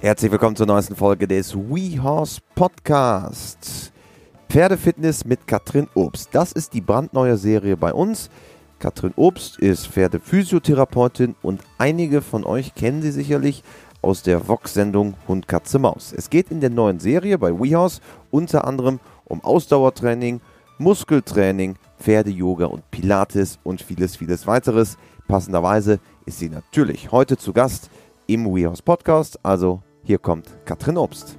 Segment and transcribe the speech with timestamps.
[0.00, 3.90] Herzlich willkommen zur neuesten Folge des WeHorse Podcasts.
[4.48, 6.28] Pferdefitness mit Katrin Obst.
[6.32, 8.30] Das ist die brandneue Serie bei uns.
[8.78, 13.64] Katrin Obst ist Pferdephysiotherapeutin und einige von euch kennen sie sicherlich
[14.00, 16.14] aus der Vox-Sendung Hund, Katze, Maus.
[16.16, 20.40] Es geht in der neuen Serie bei WeHorse unter anderem um Ausdauertraining,
[20.78, 24.96] Muskeltraining, Pferde-Yoga und Pilates und vieles, vieles weiteres.
[25.26, 27.90] Passenderweise ist sie natürlich heute zu Gast
[28.28, 29.44] im WeHorse Podcast.
[29.44, 31.36] Also hier kommt Katrin Obst.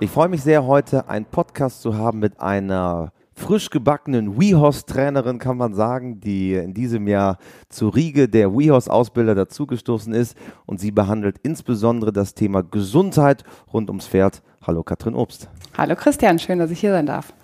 [0.00, 5.58] Ich freue mich sehr, heute einen Podcast zu haben mit einer frisch gebackenen WeHorse-Trainerin, kann
[5.58, 7.36] man sagen, die in diesem Jahr
[7.68, 10.34] zur Riege der WeHorse-Ausbilder dazugestoßen ist.
[10.64, 13.44] Und sie behandelt insbesondere das Thema Gesundheit
[13.74, 14.42] rund ums Pferd.
[14.66, 15.50] Hallo Katrin Obst.
[15.76, 17.34] Hallo Christian, schön, dass ich hier sein darf.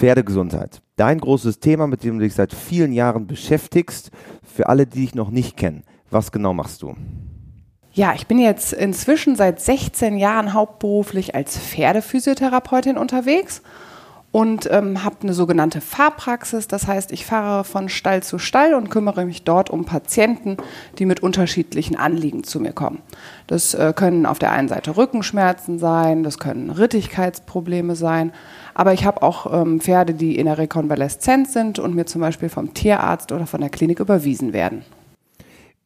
[0.00, 0.80] Pferdegesundheit.
[0.96, 4.10] Dein großes Thema, mit dem du dich seit vielen Jahren beschäftigst.
[4.42, 6.94] Für alle, die dich noch nicht kennen, was genau machst du?
[7.92, 13.60] Ja, ich bin jetzt inzwischen seit 16 Jahren hauptberuflich als Pferdephysiotherapeutin unterwegs
[14.32, 16.68] und ähm, habe eine sogenannte Fahrpraxis.
[16.68, 20.56] Das heißt, ich fahre von Stall zu Stall und kümmere mich dort um Patienten,
[20.98, 22.98] die mit unterschiedlichen Anliegen zu mir kommen.
[23.48, 28.32] Das äh, können auf der einen Seite Rückenschmerzen sein, das können Rittigkeitsprobleme sein,
[28.74, 32.48] aber ich habe auch ähm, Pferde, die in der Rekonvaleszenz sind und mir zum Beispiel
[32.48, 34.84] vom Tierarzt oder von der Klinik überwiesen werden.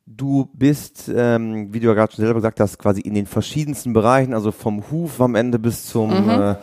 [0.07, 3.95] Du bist, ähm, wie du ja gerade schon selber gesagt hast, quasi in den verschiedensten
[3.95, 6.31] Bereichen, also vom Huf am Ende bis zum, mhm.
[6.31, 6.55] äh,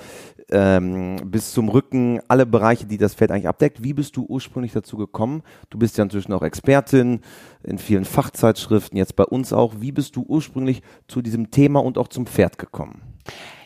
[0.49, 3.83] ähm, bis zum Rücken, alle Bereiche, die das Pferd eigentlich abdeckt.
[3.83, 5.43] Wie bist du ursprünglich dazu gekommen?
[5.69, 7.21] Du bist ja inzwischen auch Expertin
[7.63, 9.75] in vielen Fachzeitschriften, jetzt bei uns auch.
[9.79, 13.01] Wie bist du ursprünglich zu diesem Thema und auch zum Pferd gekommen?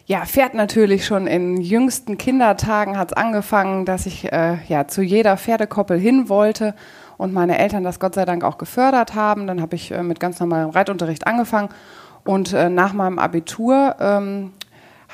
[0.08, 5.02] Ja, Pferd natürlich schon in jüngsten Kindertagen hat es angefangen, dass ich äh, ja zu
[5.02, 6.76] jeder Pferdekoppel hin wollte
[7.18, 9.48] und meine Eltern das Gott sei Dank auch gefördert haben.
[9.48, 11.70] Dann habe ich äh, mit ganz normalem Reitunterricht angefangen
[12.24, 14.52] und äh, nach meinem Abitur ähm,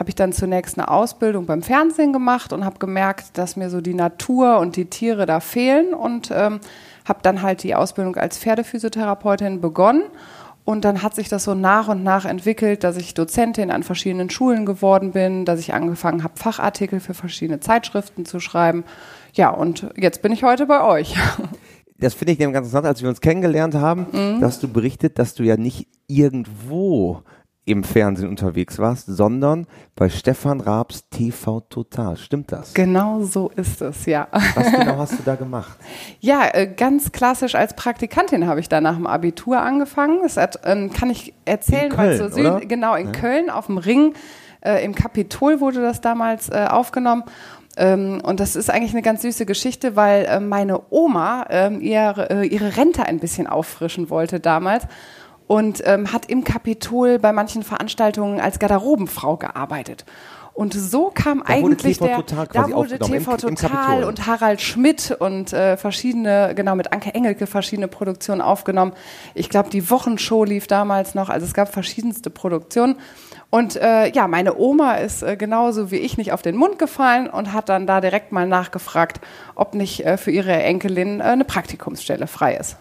[0.02, 3.82] habe ich dann zunächst eine Ausbildung beim Fernsehen gemacht und habe gemerkt, dass mir so
[3.82, 6.60] die Natur und die Tiere da fehlen und ähm,
[7.06, 10.02] habe dann halt die Ausbildung als Pferdephysiotherapeutin begonnen.
[10.66, 14.32] Und dann hat sich das so nach und nach entwickelt, dass ich Dozentin an verschiedenen
[14.32, 18.84] Schulen geworden bin, dass ich angefangen habe, Fachartikel für verschiedene Zeitschriften zu schreiben.
[19.34, 21.16] Ja, und jetzt bin ich heute bei euch.
[22.00, 24.42] das finde ich ganz interessant, als wir uns kennengelernt haben, mhm.
[24.42, 27.22] dass du berichtet, dass du ja nicht irgendwo
[27.64, 32.18] im Fernsehen unterwegs warst, sondern bei Stefan Raabs TV Total.
[32.18, 32.74] Stimmt das?
[32.74, 34.28] Genau so ist es, ja.
[34.32, 35.78] Was genau hast du da gemacht?
[36.20, 40.20] Ja, äh, ganz klassisch als Praktikantin habe ich da nach dem Abitur angefangen.
[40.24, 43.12] Das hat, ähm, kann ich erzählen, weil so Süden, genau in ja.
[43.12, 44.16] Köln auf dem Ring,
[44.62, 47.24] äh, im Kapitol wurde das damals äh, aufgenommen.
[47.78, 52.30] Ähm, und das ist eigentlich eine ganz süße Geschichte, weil äh, meine Oma ähm, ihre,
[52.30, 54.88] äh, ihre Rente ein bisschen auffrischen wollte damals
[55.52, 60.06] und ähm, hat im Kapitol bei manchen Veranstaltungen als Garderobenfrau gearbeitet.
[60.54, 65.12] Und so kam da eigentlich der, Total da wurde TV Total im und Harald Schmidt
[65.20, 68.94] und äh, verschiedene, genau mit Anke Engelke verschiedene Produktionen aufgenommen.
[69.34, 72.96] Ich glaube, die Wochenshow lief damals noch, also es gab verschiedenste Produktionen.
[73.50, 77.30] Und äh, ja, meine Oma ist äh, genauso wie ich nicht auf den Mund gefallen
[77.30, 79.20] und hat dann da direkt mal nachgefragt,
[79.56, 82.78] ob nicht äh, für ihre Enkelin äh, eine Praktikumsstelle frei ist.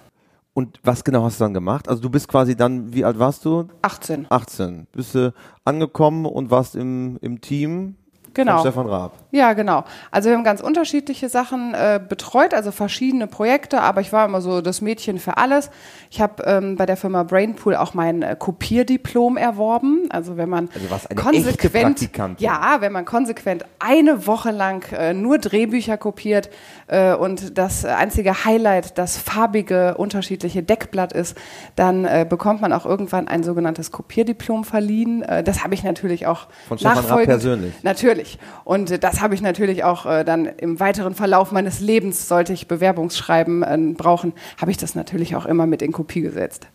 [0.61, 1.89] Und was genau hast du dann gemacht?
[1.89, 3.69] Also du bist quasi dann, wie alt warst du?
[3.81, 4.27] 18.
[4.29, 4.89] 18.
[4.93, 5.33] Bist du
[5.65, 7.95] angekommen und warst im, im Team
[8.35, 8.59] Genau.
[8.59, 9.13] Von Stefan Raab.
[9.33, 9.85] Ja, genau.
[10.11, 14.41] Also wir haben ganz unterschiedliche Sachen äh, betreut, also verschiedene Projekte, aber ich war immer
[14.41, 15.71] so das Mädchen für alles.
[16.11, 20.09] Ich habe ähm, bei der Firma Brainpool auch mein äh, Kopierdiplom erworben.
[20.11, 22.09] Also wenn man also eine konsequent,
[22.39, 26.51] ja, wenn man konsequent eine Woche lang äh, nur Drehbücher kopiert
[26.89, 31.37] äh, und das einzige Highlight das farbige unterschiedliche Deckblatt ist,
[31.77, 35.23] dann äh, bekommt man auch irgendwann ein sogenanntes Kopierdiplom verliehen.
[35.23, 37.75] Äh, das habe ich natürlich auch von Stefan Raab persönlich.
[37.83, 38.39] Natürlich.
[38.65, 42.69] Und äh, habe ich natürlich auch äh, dann im weiteren Verlauf meines Lebens, sollte ich
[42.69, 46.69] Bewerbungsschreiben äh, brauchen, habe ich das natürlich auch immer mit in Kopie gesetzt.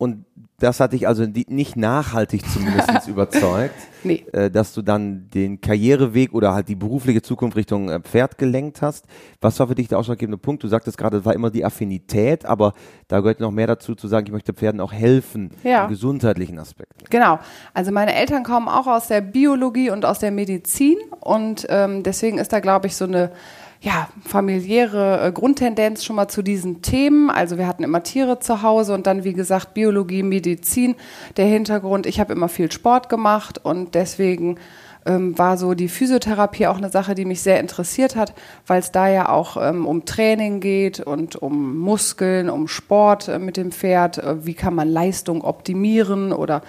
[0.00, 0.24] Und
[0.58, 4.24] das hat dich also nicht nachhaltig zumindest überzeugt, nee.
[4.32, 8.80] äh, dass du dann den Karriereweg oder halt die berufliche Zukunft Richtung äh, Pferd gelenkt
[8.80, 9.04] hast.
[9.42, 10.62] Was war für dich der ausschlaggebende Punkt?
[10.62, 12.72] Du sagtest gerade, es war immer die Affinität, aber
[13.08, 15.84] da gehört noch mehr dazu zu sagen, ich möchte Pferden auch helfen ja.
[15.84, 17.10] im gesundheitlichen Aspekt.
[17.10, 17.38] Genau.
[17.74, 22.38] Also meine Eltern kommen auch aus der Biologie und aus der Medizin und ähm, deswegen
[22.38, 23.32] ist da, glaube ich, so eine
[23.80, 27.30] ja, familiäre äh, Grundtendenz schon mal zu diesen Themen.
[27.30, 30.96] Also wir hatten immer Tiere zu Hause und dann, wie gesagt, Biologie, Medizin,
[31.38, 32.06] der Hintergrund.
[32.06, 34.58] Ich habe immer viel Sport gemacht und deswegen
[35.06, 38.34] ähm, war so die Physiotherapie auch eine Sache, die mich sehr interessiert hat,
[38.66, 43.38] weil es da ja auch ähm, um Training geht und um Muskeln, um Sport äh,
[43.38, 44.18] mit dem Pferd.
[44.18, 46.60] Äh, wie kann man Leistung optimieren oder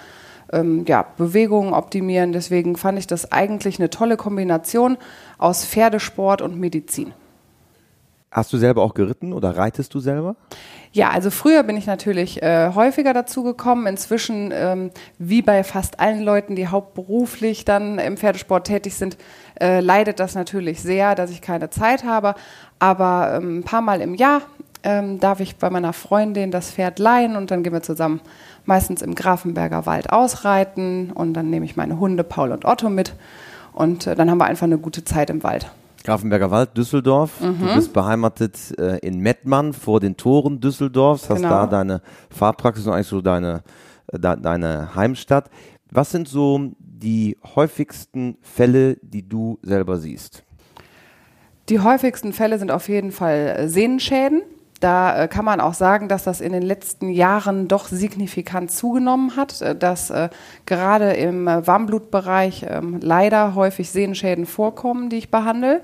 [0.52, 2.32] ähm, ja, Bewegungen optimieren.
[2.32, 4.96] Deswegen fand ich das eigentlich eine tolle Kombination
[5.38, 7.12] aus Pferdesport und Medizin.
[8.32, 10.36] Hast du selber auch geritten oder reitest du selber?
[10.92, 13.86] Ja, also früher bin ich natürlich äh, häufiger dazu gekommen.
[13.86, 19.18] Inzwischen, ähm, wie bei fast allen Leuten, die hauptberuflich dann im Pferdesport tätig sind,
[19.60, 22.34] äh, leidet das natürlich sehr, dass ich keine Zeit habe.
[22.78, 24.40] Aber ähm, ein paar Mal im Jahr
[24.82, 28.20] ähm, darf ich bei meiner Freundin das Pferd leihen und dann gehen wir zusammen
[28.64, 33.14] meistens im Grafenberger Wald ausreiten und dann nehme ich meine Hunde Paul und Otto mit
[33.72, 35.70] und äh, dann haben wir einfach eine gute Zeit im Wald.
[36.04, 37.40] Grafenberger Wald, Düsseldorf.
[37.40, 37.58] Mhm.
[37.60, 41.48] Du bist beheimatet äh, in Mettmann vor den Toren Düsseldorfs, hast genau.
[41.48, 43.62] da deine Fahrpraxis und eigentlich so deine,
[44.08, 45.48] äh, deine Heimstatt.
[45.90, 50.42] Was sind so die häufigsten Fälle, die du selber siehst?
[51.68, 54.42] Die häufigsten Fälle sind auf jeden Fall äh, Sehnenschäden.
[54.82, 59.36] Da äh, kann man auch sagen, dass das in den letzten Jahren doch signifikant zugenommen
[59.36, 60.28] hat, äh, dass äh,
[60.66, 65.82] gerade im Warmblutbereich ähm, leider häufig Sehnenschäden vorkommen, die ich behandle.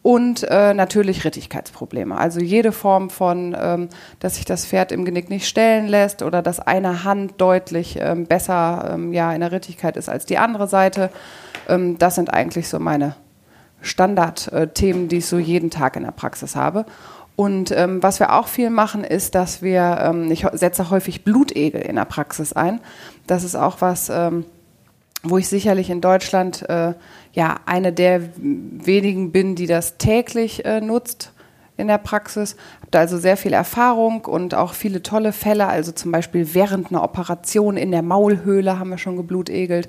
[0.00, 2.16] Und äh, natürlich Rittigkeitsprobleme.
[2.16, 3.88] Also jede Form von, ähm,
[4.20, 8.24] dass sich das Pferd im Genick nicht stellen lässt oder dass eine Hand deutlich ähm,
[8.24, 11.10] besser ähm, ja, in der Rittigkeit ist als die andere Seite.
[11.68, 13.16] Ähm, das sind eigentlich so meine
[13.82, 16.86] Standardthemen, die ich so jeden Tag in der Praxis habe.
[17.36, 21.80] Und ähm, was wir auch viel machen, ist, dass wir, ähm, ich setze häufig Blutegel
[21.80, 22.80] in der Praxis ein.
[23.26, 24.44] Das ist auch was, ähm,
[25.24, 26.94] wo ich sicherlich in Deutschland äh,
[27.32, 31.32] ja eine der wenigen bin, die das täglich äh, nutzt
[31.76, 32.56] in der Praxis.
[32.80, 35.66] Habe da also sehr viel Erfahrung und auch viele tolle Fälle.
[35.66, 39.88] Also zum Beispiel während einer Operation in der Maulhöhle haben wir schon geblutegelt.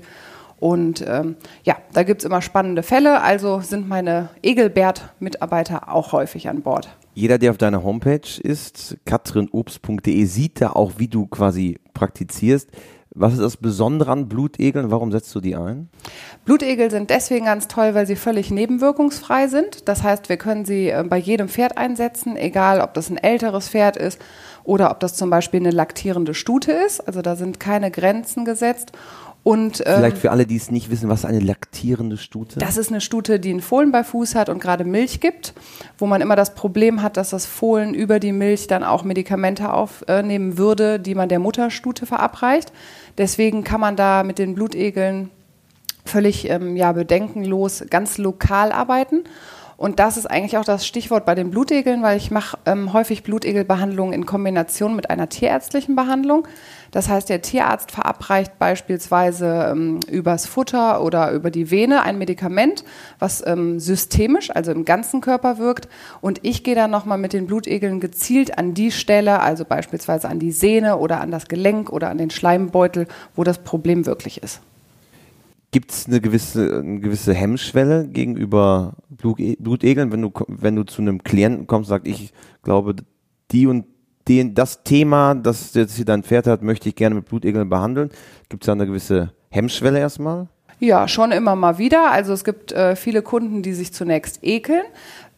[0.58, 3.20] Und ähm, ja, da gibt es immer spannende Fälle.
[3.20, 6.88] Also sind meine Egelbert-Mitarbeiter auch häufig an Bord.
[7.18, 12.68] Jeder, der auf deiner Homepage ist, katrinobst.de, sieht da auch, wie du quasi praktizierst.
[13.14, 14.90] Was ist das Besondere an Blutegeln?
[14.90, 15.88] Warum setzt du die ein?
[16.44, 19.88] Blutegel sind deswegen ganz toll, weil sie völlig nebenwirkungsfrei sind.
[19.88, 23.70] Das heißt, wir können sie äh, bei jedem Pferd einsetzen, egal ob das ein älteres
[23.70, 24.20] Pferd ist
[24.62, 27.00] oder ob das zum Beispiel eine laktierende Stute ist.
[27.08, 28.92] Also da sind keine Grenzen gesetzt.
[29.46, 32.58] Und, ähm, Vielleicht für alle, die es nicht wissen, was eine laktierende Stute?
[32.58, 35.54] Das ist eine Stute, die einen Fohlen bei Fuß hat und gerade Milch gibt,
[35.98, 39.72] wo man immer das Problem hat, dass das Fohlen über die Milch dann auch Medikamente
[39.72, 42.72] aufnehmen würde, die man der Mutterstute verabreicht.
[43.18, 45.30] Deswegen kann man da mit den Blutegeln
[46.04, 49.22] völlig ähm, ja, bedenkenlos ganz lokal arbeiten.
[49.76, 53.22] Und das ist eigentlich auch das Stichwort bei den Blutegeln, weil ich mache ähm, häufig
[53.22, 56.48] Blutegelbehandlungen in Kombination mit einer tierärztlichen Behandlung.
[56.90, 62.84] Das heißt, der Tierarzt verabreicht beispielsweise ähm, übers Futter oder über die Vene ein Medikament,
[63.18, 65.88] was ähm, systemisch, also im ganzen Körper wirkt.
[66.20, 70.38] Und ich gehe dann nochmal mit den Blutegeln gezielt an die Stelle, also beispielsweise an
[70.38, 74.60] die Sehne oder an das Gelenk oder an den Schleimbeutel, wo das Problem wirklich ist.
[75.72, 81.22] Gibt es eine gewisse, eine gewisse Hemmschwelle gegenüber Blutegeln, wenn du, wenn du zu einem
[81.22, 82.96] Klienten kommst und sagst, ich glaube,
[83.50, 83.84] die und
[84.28, 88.10] den, das Thema, das jetzt hier dein Pferd hat, möchte ich gerne mit Blutegeln behandeln?
[88.48, 90.48] Gibt es da eine gewisse Hemmschwelle erstmal?
[90.78, 92.10] Ja, schon immer mal wieder.
[92.10, 94.82] Also es gibt äh, viele Kunden, die sich zunächst ekeln.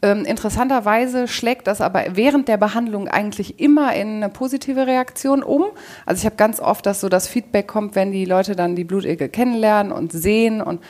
[0.01, 5.67] Ähm, interessanterweise schlägt das aber während der Behandlung eigentlich immer in eine positive Reaktion um.
[6.07, 8.85] Also ich habe ganz oft, dass so das Feedback kommt, wenn die Leute dann die
[8.85, 10.81] Blutegel kennenlernen und sehen und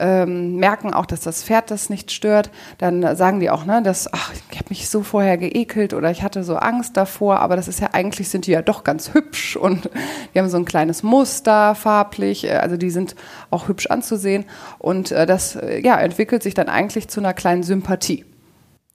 [0.00, 4.12] ähm, merken auch, dass das Pferd das nicht stört, dann sagen die auch, ne, dass,
[4.12, 7.68] ach, ich habe mich so vorher geekelt oder ich hatte so Angst davor, aber das
[7.68, 9.90] ist ja eigentlich sind die ja doch ganz hübsch und
[10.34, 13.14] die haben so ein kleines Muster farblich, äh, also die sind
[13.50, 14.46] auch hübsch anzusehen
[14.78, 18.24] und äh, das äh, ja, entwickelt sich dann eigentlich zu einer kleinen Sympathie.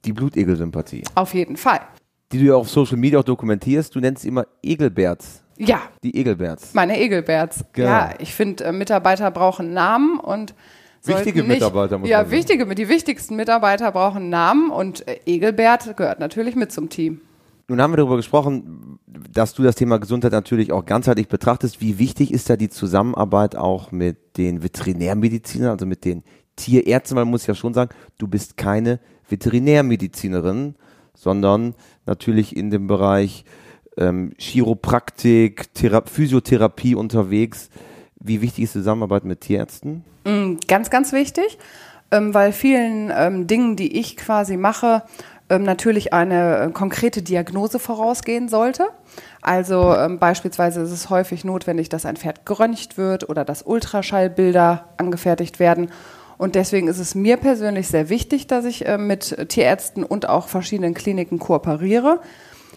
[0.04, 1.04] Die Blutegelsympathie.
[1.16, 1.82] Auf jeden Fall.
[2.32, 5.44] Die du ja auf Social Media auch dokumentierst, du nennst sie immer Egelberts.
[5.58, 5.82] Ja.
[6.04, 6.74] Die Egelberts.
[6.74, 7.64] Meine Egelberts.
[7.74, 7.88] Genau.
[7.88, 10.54] Ja, ich finde, äh, Mitarbeiter brauchen Namen und
[11.08, 16.20] Wichtige nicht, Mitarbeiter, muss Ja, wichtige, die wichtigsten Mitarbeiter brauchen Namen und äh, Egelbert gehört
[16.20, 17.22] natürlich mit zum Team.
[17.68, 21.82] Nun haben wir darüber gesprochen, dass du das Thema Gesundheit natürlich auch ganzheitlich betrachtest.
[21.82, 26.24] Wie wichtig ist da die Zusammenarbeit auch mit den Veterinärmedizinern, also mit den
[26.58, 27.16] Tierärzten?
[27.16, 30.76] Man muss ja schon sagen, du bist keine Veterinärmedizinerin,
[31.16, 31.74] sondern
[32.06, 33.46] natürlich in dem Bereich
[33.98, 37.70] ähm, Chiropraktik, Thera Physiotherapie unterwegs.
[38.20, 40.04] Wie wichtig ist Zusammenarbeit mit Tierärzten?
[40.26, 41.58] Mm, ganz, ganz wichtig,
[42.12, 45.04] ähm, weil vielen ähm, Dingen, die ich quasi mache,
[45.50, 48.88] ähm, natürlich eine äh, konkrete Diagnose vorausgehen sollte.
[49.42, 55.60] Also beispielsweise ist es häufig notwendig, dass ein Pferd geröntgt wird oder dass Ultraschallbilder angefertigt
[55.60, 55.92] werden.
[56.40, 60.48] Und deswegen ist es mir persönlich sehr wichtig, dass ich äh, mit Tierärzten und auch
[60.48, 62.22] verschiedenen Kliniken kooperiere.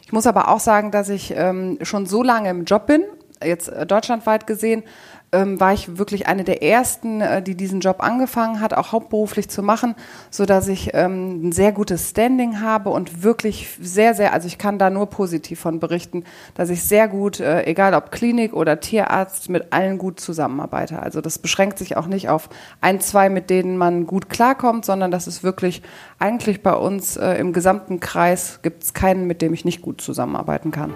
[0.04, 1.34] Ich muss aber auch sagen, dass ich
[1.82, 3.02] schon so lange im Job bin,
[3.44, 4.82] jetzt äh, deutschlandweit gesehen,
[5.32, 9.48] ähm, war ich wirklich eine der ersten, äh, die diesen Job angefangen hat, auch hauptberuflich
[9.48, 9.94] zu machen,
[10.30, 14.58] so dass ich ähm, ein sehr gutes Standing habe und wirklich sehr, sehr, also ich
[14.58, 18.80] kann da nur positiv von berichten, dass ich sehr gut, äh, egal ob Klinik oder
[18.80, 21.00] Tierarzt, mit allen gut zusammenarbeite.
[21.00, 22.48] Also das beschränkt sich auch nicht auf
[22.80, 25.82] ein, zwei, mit denen man gut klarkommt, sondern das ist wirklich
[26.18, 30.00] eigentlich bei uns äh, im gesamten Kreis gibt es keinen, mit dem ich nicht gut
[30.00, 30.92] zusammenarbeiten kann.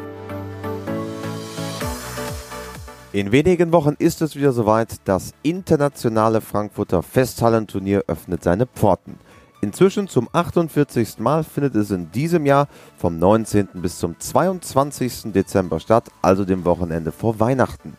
[3.14, 4.97] In wenigen Wochen ist es wieder soweit.
[5.04, 9.19] Das internationale Frankfurter Festhallenturnier öffnet seine Pforten.
[9.61, 11.19] Inzwischen zum 48.
[11.19, 13.69] Mal findet es in diesem Jahr vom 19.
[13.75, 15.25] bis zum 22.
[15.35, 17.99] Dezember statt, also dem Wochenende vor Weihnachten.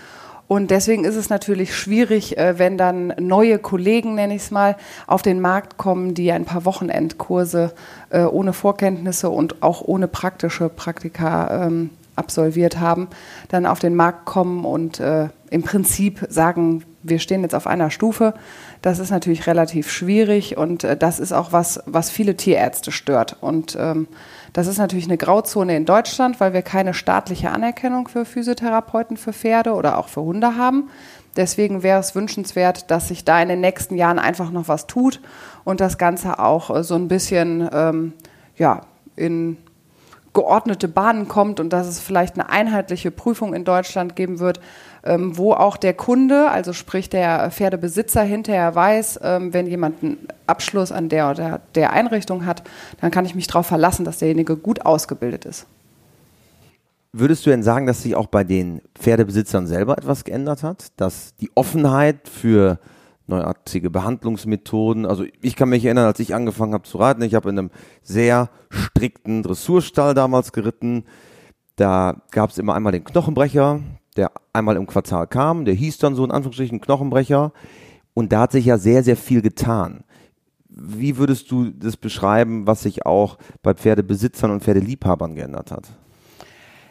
[0.48, 4.76] Und deswegen ist es natürlich schwierig, äh, wenn dann neue Kollegen, nenne ich es mal,
[5.08, 7.74] auf den Markt kommen, die ein paar Wochenendkurse
[8.10, 13.08] äh, ohne Vorkenntnisse und auch ohne praktische Praktika ähm, absolviert haben,
[13.48, 15.02] dann auf den Markt kommen und
[15.50, 18.34] im Prinzip sagen, wir stehen jetzt auf einer Stufe.
[18.82, 23.38] Das ist natürlich relativ schwierig und äh, das ist auch was, was viele Tierärzte stört.
[23.40, 24.08] Und ähm,
[24.54, 29.34] das ist natürlich eine Grauzone in Deutschland, weil wir keine staatliche Anerkennung für Physiotherapeuten für
[29.34, 30.90] Pferde oder auch für Hunde haben.
[31.36, 35.22] Deswegen wäre es wünschenswert, dass sich da in den nächsten Jahren einfach noch was tut
[35.64, 38.14] und das Ganze auch äh, so ein bisschen ähm,
[38.58, 38.82] ja,
[39.16, 39.58] in
[40.34, 44.60] geordnete Bahnen kommt und dass es vielleicht eine einheitliche Prüfung in Deutschland geben wird,
[45.04, 50.28] ähm, wo auch der Kunde, also sprich der Pferdebesitzer hinterher weiß, ähm, wenn jemand einen
[50.48, 52.64] Abschluss an der oder der Einrichtung hat,
[53.00, 55.66] dann kann ich mich darauf verlassen, dass derjenige gut ausgebildet ist.
[57.14, 60.88] Würdest du denn sagen, dass sich auch bei den Pferdebesitzern selber etwas geändert hat?
[60.96, 62.80] Dass die Offenheit für
[63.28, 65.06] neuartige Behandlungsmethoden.
[65.06, 67.72] Also ich kann mich erinnern, als ich angefangen habe zu reiten, ich habe in einem
[68.02, 71.06] sehr strikten Dressurstall damals geritten.
[71.76, 73.82] Da gab es immer einmal den Knochenbrecher,
[74.18, 77.54] der einmal im Quartal kam, der hieß dann so in Anführungsstrichen Knochenbrecher.
[78.14, 80.04] Und da hat sich ja sehr, sehr viel getan.
[80.68, 85.90] Wie würdest du das beschreiben, was sich auch bei Pferdebesitzern und Pferdeliebhabern geändert hat?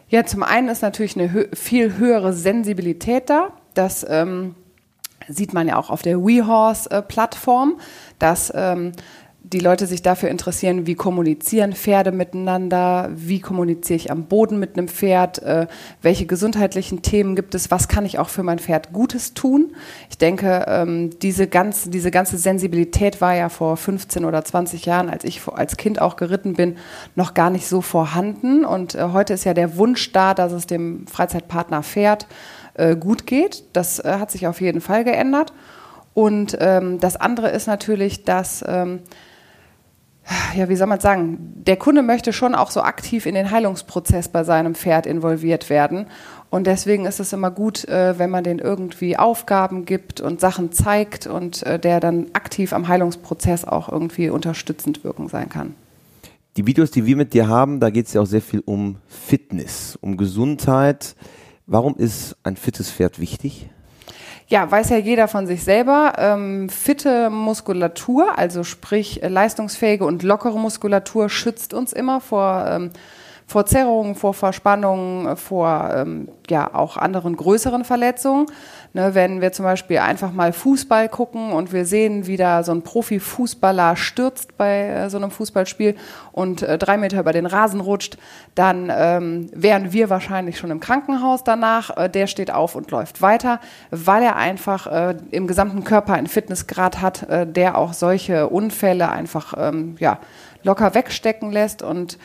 [0.07, 4.55] Ja, zum einen ist natürlich eine hö viel höhere Sensibilität da, dass ähm,
[5.27, 7.79] sieht man ja auch auf der WeHorse-Plattform,
[8.19, 8.91] dass ähm,
[9.43, 14.77] die Leute sich dafür interessieren, wie kommunizieren Pferde miteinander, wie kommuniziere ich am Boden mit
[14.77, 15.65] einem Pferd, äh,
[16.01, 19.75] welche gesundheitlichen Themen gibt es, was kann ich auch für mein Pferd Gutes tun.
[20.11, 25.09] Ich denke, ähm, diese, ganz, diese ganze Sensibilität war ja vor 15 oder 20 Jahren,
[25.09, 26.77] als ich als Kind auch geritten bin,
[27.15, 28.63] noch gar nicht so vorhanden.
[28.63, 32.27] Und äh, heute ist ja der Wunsch da, dass es dem Freizeitpartner Pferd
[32.75, 33.63] äh, gut geht.
[33.73, 35.51] Das äh, hat sich auf jeden Fall geändert.
[36.13, 38.99] Und ähm, das andere ist natürlich, dass, ähm,
[40.55, 44.29] ja, wie soll man sagen, der Kunde möchte schon auch so aktiv in den Heilungsprozess
[44.29, 46.07] bei seinem Pferd involviert werden.
[46.49, 50.71] Und deswegen ist es immer gut, äh, wenn man den irgendwie Aufgaben gibt und Sachen
[50.71, 55.75] zeigt und äh, der dann aktiv am Heilungsprozess auch irgendwie unterstützend wirken sein kann.
[56.57, 58.97] Die Videos, die wir mit dir haben, da geht es ja auch sehr viel um
[59.07, 61.15] Fitness, um Gesundheit.
[61.65, 63.69] Warum ist ein fittes Pferd wichtig?
[64.51, 66.15] Ja, weiß ja jeder von sich selber.
[66.17, 72.91] Ähm, fitte Muskulatur, also sprich leistungsfähige und lockere Muskulatur, schützt uns immer vor ähm,
[73.47, 78.45] vor Zerrungen, vor Verspannungen, vor ähm, ja auch anderen größeren Verletzungen.
[78.93, 82.73] Ne, wenn wir zum Beispiel einfach mal Fußball gucken und wir sehen, wie da so
[82.73, 85.95] ein Profifußballer stürzt bei äh, so einem Fußballspiel
[86.33, 88.17] und äh, drei Meter über den Rasen rutscht,
[88.53, 91.95] dann ähm, wären wir wahrscheinlich schon im Krankenhaus danach.
[91.95, 96.27] Äh, der steht auf und läuft weiter, weil er einfach äh, im gesamten Körper einen
[96.27, 100.19] Fitnessgrad hat, äh, der auch solche Unfälle einfach ähm, ja,
[100.63, 102.17] locker wegstecken lässt und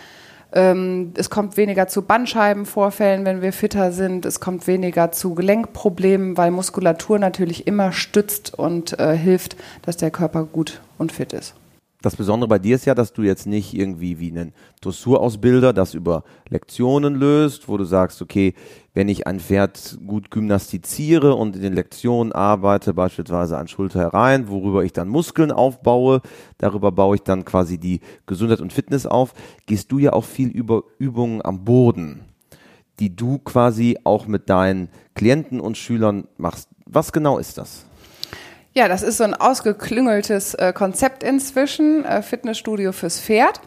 [0.57, 4.25] ähm, es kommt weniger zu Bandscheibenvorfällen, wenn wir fitter sind.
[4.25, 10.11] Es kommt weniger zu Gelenkproblemen, weil Muskulatur natürlich immer stützt und äh, hilft, dass der
[10.11, 11.55] Körper gut und fit ist.
[12.01, 15.93] Das Besondere bei dir ist ja, dass du jetzt nicht irgendwie wie ein Dressurausbilder das
[15.93, 18.55] über Lektionen löst, wo du sagst, okay,
[18.97, 24.49] wenn ich ein Pferd gut gymnastiziere und in den Lektionen arbeite, beispielsweise an Schulter herein,
[24.49, 26.23] worüber ich dann Muskeln aufbaue,
[26.57, 29.35] darüber baue ich dann quasi die Gesundheit und Fitness auf,
[29.67, 32.23] gehst du ja auch viel über Übungen am Boden,
[32.99, 36.71] die du quasi auch mit deinen Klienten und Schülern machst.
[36.87, 37.85] Was genau ist das?
[38.73, 43.61] Ja, das ist so ein ausgeklüngeltes äh, Konzept inzwischen, äh, Fitnessstudio fürs Pferd.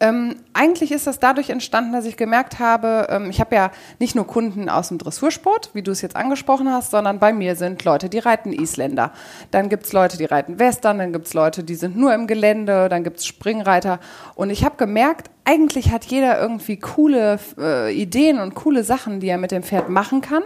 [0.00, 4.14] Ähm, eigentlich ist das dadurch entstanden, dass ich gemerkt habe, ähm, ich habe ja nicht
[4.14, 7.84] nur Kunden aus dem Dressursport, wie du es jetzt angesprochen hast, sondern bei mir sind
[7.84, 9.12] Leute, die reiten Isländer.
[9.50, 13.02] Dann gibt's Leute, die reiten Western, dann gibt's Leute, die sind nur im Gelände, dann
[13.02, 13.98] gibt's Springreiter.
[14.36, 19.28] Und ich habe gemerkt, eigentlich hat jeder irgendwie coole äh, Ideen und coole Sachen, die
[19.28, 20.42] er mit dem Pferd machen kann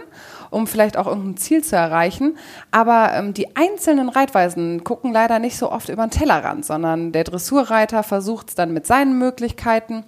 [0.53, 2.37] um vielleicht auch irgendein Ziel zu erreichen.
[2.71, 7.23] Aber ähm, die einzelnen Reitweisen gucken leider nicht so oft über den Tellerrand, sondern der
[7.23, 10.05] Dressurreiter versucht es dann mit seinen Möglichkeiten.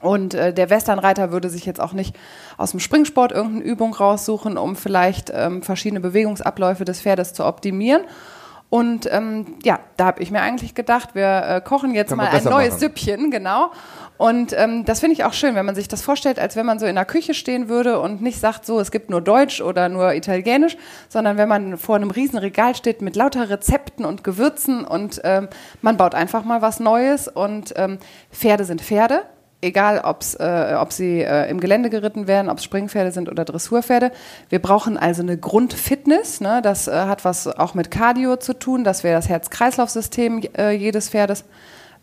[0.00, 2.14] Und äh, der Westernreiter würde sich jetzt auch nicht
[2.58, 8.02] aus dem Springsport irgendeine Übung raussuchen, um vielleicht ähm, verschiedene Bewegungsabläufe des Pferdes zu optimieren.
[8.70, 12.28] Und ähm, ja, da habe ich mir eigentlich gedacht, wir äh, kochen jetzt Kann mal
[12.28, 12.80] ein neues machen.
[12.80, 13.70] Süppchen, genau.
[14.16, 16.78] Und ähm, das finde ich auch schön, wenn man sich das vorstellt, als wenn man
[16.78, 19.88] so in der Küche stehen würde und nicht sagt, so, es gibt nur Deutsch oder
[19.88, 20.76] nur Italienisch,
[21.08, 25.48] sondern wenn man vor einem riesen Regal steht mit lauter Rezepten und Gewürzen und ähm,
[25.82, 27.98] man baut einfach mal was Neues und ähm,
[28.32, 29.22] Pferde sind Pferde.
[29.64, 33.46] Egal, ob's, äh, ob sie äh, im Gelände geritten werden, ob es Springpferde sind oder
[33.46, 34.12] Dressurpferde.
[34.50, 36.42] Wir brauchen also eine Grundfitness.
[36.42, 36.60] Ne?
[36.62, 41.08] Das äh, hat was auch mit Cardio zu tun, dass wir das Herz-Kreislauf-System äh, jedes
[41.08, 41.46] Pferdes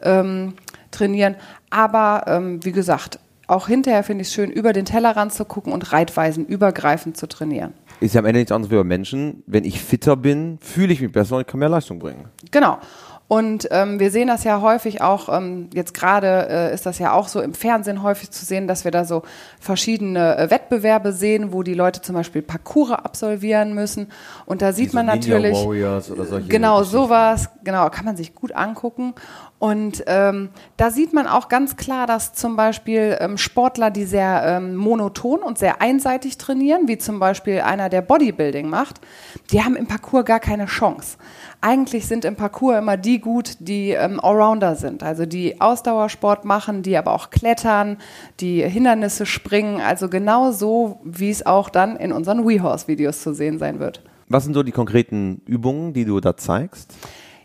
[0.02, 0.56] ähm,
[0.90, 1.36] trainieren.
[1.70, 5.72] Aber ähm, wie gesagt, auch hinterher finde ich es schön, über den Tellerrand zu gucken
[5.72, 7.74] und Reitweisen übergreifend zu trainieren.
[8.00, 9.44] Ist ja am Ende nichts anderes wie bei Menschen.
[9.46, 12.26] Wenn ich fitter bin, fühle ich mich besser und kann mehr Leistung bringen.
[12.50, 12.80] Genau.
[13.32, 17.14] Und ähm, wir sehen das ja häufig auch, ähm, jetzt gerade äh, ist das ja
[17.14, 19.24] auch so im Fernsehen häufig zu sehen, dass wir da so
[19.58, 24.12] verschiedene äh, Wettbewerbe sehen, wo die Leute zum Beispiel Parcours absolvieren müssen.
[24.46, 25.58] Und da sieht Wie man so natürlich.
[25.58, 29.14] Warriors oder solche genau, sowas, genau, kann man sich gut angucken.
[29.62, 34.42] Und ähm, da sieht man auch ganz klar, dass zum Beispiel ähm, Sportler, die sehr
[34.44, 39.02] ähm, monoton und sehr einseitig trainieren, wie zum Beispiel einer, der Bodybuilding macht,
[39.52, 41.18] die haben im Parcours gar keine Chance.
[41.62, 46.82] Eigentlich sind im Parcours immer die gut, die ähm, Allrounder sind, also die Ausdauersport machen,
[46.82, 47.98] die aber auch klettern,
[48.40, 53.60] die Hindernisse springen, also genau so, wie es auch dann in unseren WeHorse-Videos zu sehen
[53.60, 54.02] sein wird.
[54.28, 56.96] Was sind so die konkreten Übungen, die du da zeigst?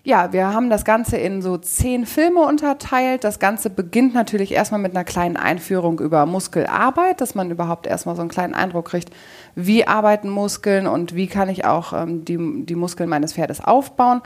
[0.06, 3.24] Ja, wir haben das Ganze in so zehn Filme unterteilt.
[3.24, 8.14] Das Ganze beginnt natürlich erstmal mit einer kleinen Einführung über Muskelarbeit, dass man überhaupt erstmal
[8.14, 9.10] so einen kleinen Eindruck kriegt,
[9.56, 14.22] wie arbeiten Muskeln und wie kann ich auch ähm, die, die Muskeln meines Pferdes aufbauen.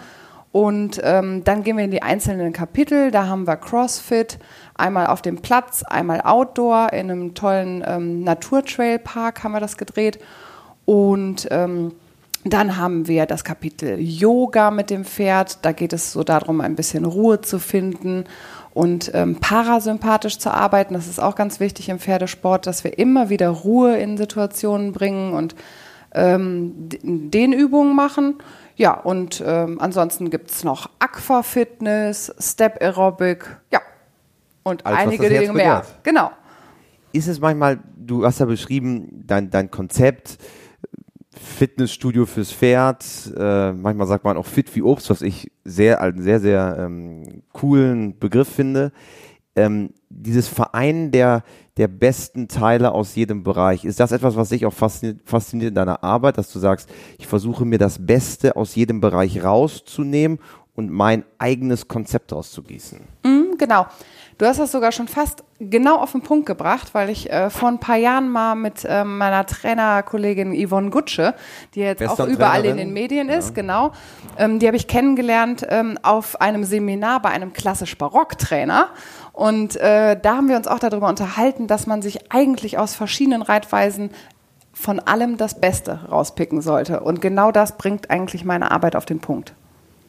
[0.53, 3.11] Und ähm, dann gehen wir in die einzelnen Kapitel.
[3.11, 4.39] Da haben wir CrossFit,
[4.75, 6.93] einmal auf dem Platz, einmal Outdoor.
[6.93, 10.19] In einem tollen ähm, Naturtrailpark haben wir das gedreht.
[10.85, 11.93] Und ähm,
[12.45, 15.59] dann haben wir das Kapitel Yoga mit dem Pferd.
[15.63, 18.25] Da geht es so darum, ein bisschen Ruhe zu finden
[18.73, 20.95] und ähm, parasympathisch zu arbeiten.
[20.95, 25.35] Das ist auch ganz wichtig im Pferdesport, dass wir immer wieder Ruhe in Situationen bringen
[25.35, 25.55] und
[26.13, 28.37] ähm, den Übungen machen.
[28.77, 33.81] Ja, und ähm, ansonsten gibt es noch Aquafitness, Step Aerobic, ja,
[34.63, 35.85] und Alles, einige Dinge mehr.
[36.03, 36.31] Genau.
[37.13, 40.39] Ist es manchmal, du hast ja beschrieben, dein, dein Konzept,
[41.33, 43.05] Fitnessstudio fürs Pferd.
[43.37, 47.43] Äh, manchmal sagt man auch fit wie Obst, was ich sehr, einen sehr, sehr ähm,
[47.53, 48.93] coolen Begriff finde.
[49.55, 51.45] Ähm, dieses Vereinen der,
[51.77, 55.75] der besten Teile aus jedem Bereich, ist das etwas, was dich auch fasziniert, fasziniert in
[55.75, 56.89] deiner Arbeit, dass du sagst,
[57.19, 60.39] ich versuche mir das Beste aus jedem Bereich rauszunehmen
[60.81, 63.01] und mein eigenes Konzept auszugießen?
[63.23, 63.87] Mm, genau.
[64.39, 67.69] Du hast das sogar schon fast genau auf den Punkt gebracht, weil ich äh, vor
[67.69, 71.35] ein paar Jahren mal mit äh, meiner Trainerkollegin Yvonne Gutsche,
[71.75, 73.35] die jetzt auch überall in den Medien ja.
[73.35, 73.93] ist, genau,
[74.39, 78.89] ähm, die habe ich kennengelernt ähm, auf einem Seminar bei einem klassisch-barock-Trainer.
[79.35, 83.43] Und äh, da haben wir uns auch darüber unterhalten, dass man sich eigentlich aus verschiedenen
[83.43, 84.09] Reitweisen
[84.73, 87.01] von allem das Beste rauspicken sollte.
[87.01, 89.55] Und genau das bringt eigentlich meine Arbeit auf den Punkt.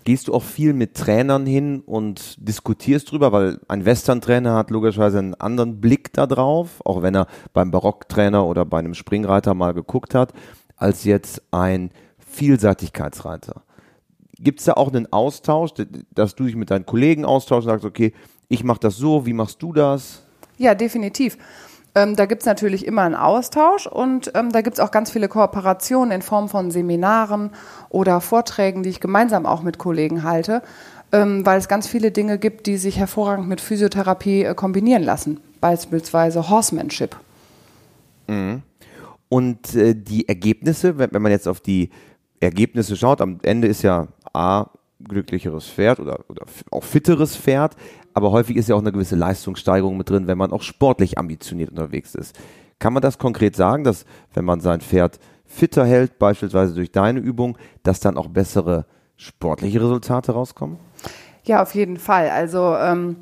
[0.04, 5.20] Gehst du auch viel mit Trainern hin und diskutierst drüber, weil ein Western-Trainer hat logischerweise
[5.20, 9.74] einen anderen Blick da drauf, auch wenn er beim Barocktrainer oder bei einem Springreiter mal
[9.74, 10.34] geguckt hat,
[10.76, 13.62] als jetzt ein Vielseitigkeitsreiter.
[14.40, 15.72] Gibt es da auch einen Austausch,
[16.16, 18.14] dass du dich mit deinen Kollegen austauschst und sagst, okay,
[18.50, 20.24] ich mache das so, wie machst du das?
[20.58, 21.38] Ja, definitiv.
[21.94, 25.12] Ähm, da gibt es natürlich immer einen Austausch und ähm, da gibt es auch ganz
[25.12, 27.52] viele Kooperationen in Form von Seminaren
[27.90, 30.62] oder Vorträgen, die ich gemeinsam auch mit Kollegen halte,
[31.12, 35.42] ähm, weil es ganz viele Dinge gibt, die sich hervorragend mit Physiotherapie äh, kombinieren lassen,
[35.60, 37.18] beispielsweise Horsemanship.
[38.28, 38.62] Mhm.
[39.28, 41.90] Und äh, die Ergebnisse, wenn, wenn man jetzt auf die
[42.40, 44.68] Ergebnisse schaut, am Ende ist ja A,
[45.04, 47.76] glücklicheres Pferd oder, oder auch fitteres Pferd,
[48.14, 51.70] aber häufig ist ja auch eine gewisse Leistungssteigerung mit drin, wenn man auch sportlich ambitioniert
[51.70, 52.38] unterwegs ist.
[52.80, 57.20] Kann man das konkret sagen, dass wenn man sein Pferd fitter hält, beispielsweise durch deine
[57.20, 58.86] Übung, dass dann auch bessere
[59.18, 60.78] sportliche Resultate rauskommen?
[61.44, 62.30] Ja, auf jeden Fall.
[62.30, 63.18] Also ähm,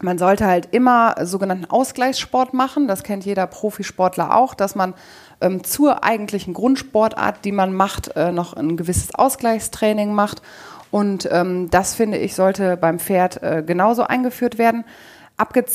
[0.00, 2.88] man sollte halt immer sogenannten Ausgleichssport machen.
[2.88, 4.94] Das kennt jeder Profisportler auch, dass man
[5.40, 10.42] ähm, zur eigentlichen Grundsportart, die man macht, äh, noch ein gewisses Ausgleichstraining macht.
[10.90, 14.84] Und ähm, das finde ich sollte beim Pferd äh, genauso eingeführt werden.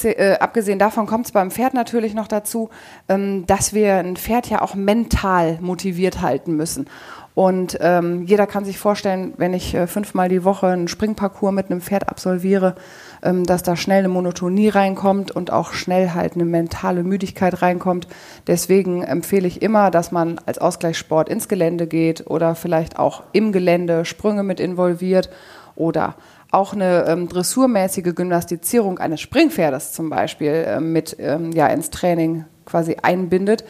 [0.04, 2.70] äh, abgesehen davon kommt es beim Pferd natürlich noch dazu,
[3.08, 6.88] ähm, dass wir ein Pferd ja auch mental motiviert halten müssen.
[7.36, 11.72] Und ähm, jeder kann sich vorstellen, wenn ich äh, fünfmal die Woche einen Springparcours mit
[11.72, 12.76] einem Pferd absolviere,
[13.24, 18.08] ähm, dass da schnell eine Monotonie reinkommt und auch schnell halt eine mentale Müdigkeit reinkommt.
[18.46, 23.52] Deswegen empfehle ich immer, dass man als Ausgleichssport ins Gelände geht oder vielleicht auch im
[23.52, 25.30] Gelände Sprünge mit involviert
[25.76, 26.16] oder
[26.52, 32.46] auch eine ähm, dressurmäßige Gymnastizierung eines Springpferdes zum Beispiel ähm, mit ähm, ja, ins Training
[32.66, 33.64] quasi einbindet,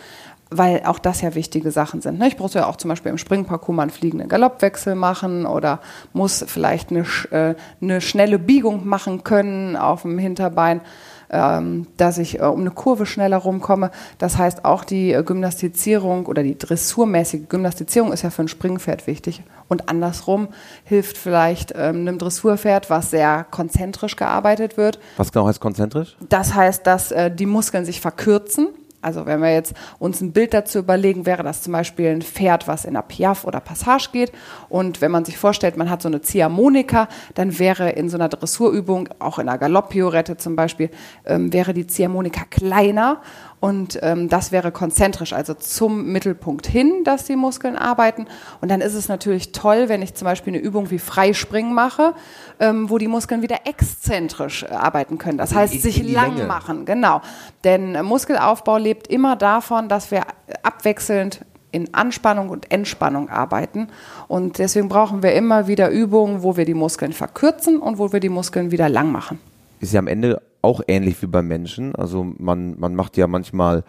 [0.57, 2.19] weil auch das ja wichtige Sachen sind.
[2.19, 2.27] Ne?
[2.27, 5.79] Ich brauche ja auch zum Beispiel im Springparcours mal einen fliegenden Galoppwechsel machen oder
[6.13, 10.81] muss vielleicht eine, äh, eine schnelle Biegung machen können auf dem Hinterbein,
[11.29, 13.91] ähm, dass ich äh, um eine Kurve schneller rumkomme.
[14.19, 19.07] Das heißt, auch die äh, Gymnastizierung oder die dressurmäßige Gymnastizierung ist ja für ein Springpferd
[19.07, 19.41] wichtig.
[19.67, 20.49] Und andersrum
[20.83, 24.99] hilft vielleicht ähm, einem Dressurpferd, was sehr konzentrisch gearbeitet wird.
[25.17, 26.15] Was genau heißt konzentrisch?
[26.29, 28.67] Das heißt, dass die Muskeln sich verkürzen
[29.03, 32.67] also wenn wir jetzt uns ein Bild dazu überlegen, wäre das zum Beispiel ein Pferd,
[32.67, 34.31] was in der Piaf oder Passage geht.
[34.69, 38.29] Und wenn man sich vorstellt, man hat so eine Ziehharmonika, dann wäre in so einer
[38.29, 40.89] Dressurübung, auch in einer Galopppiorette zum Beispiel,
[41.25, 43.21] ähm, wäre die Ziehharmonika kleiner
[43.63, 48.25] und ähm, das wäre konzentrisch, also zum Mittelpunkt hin, dass die Muskeln arbeiten.
[48.59, 52.13] Und dann ist es natürlich toll, wenn ich zum Beispiel eine Übung wie Freispringen mache,
[52.59, 55.37] ähm, wo die Muskeln wieder exzentrisch äh, arbeiten können.
[55.37, 56.45] Das also heißt, sich lang Länge.
[56.45, 56.83] machen.
[56.83, 57.21] Genau.
[57.63, 60.23] Denn äh, Muskelaufbau lebt immer davon, dass wir
[60.63, 63.87] abwechselnd in Anspannung und Entspannung arbeiten.
[64.27, 68.19] Und deswegen brauchen wir immer wieder Übungen, wo wir die Muskeln verkürzen und wo wir
[68.19, 69.39] die Muskeln wieder lang machen.
[69.79, 71.93] Ist ja am Ende auch ähnlich wie beim Menschen.
[71.95, 73.83] Also man, man macht ja manchmal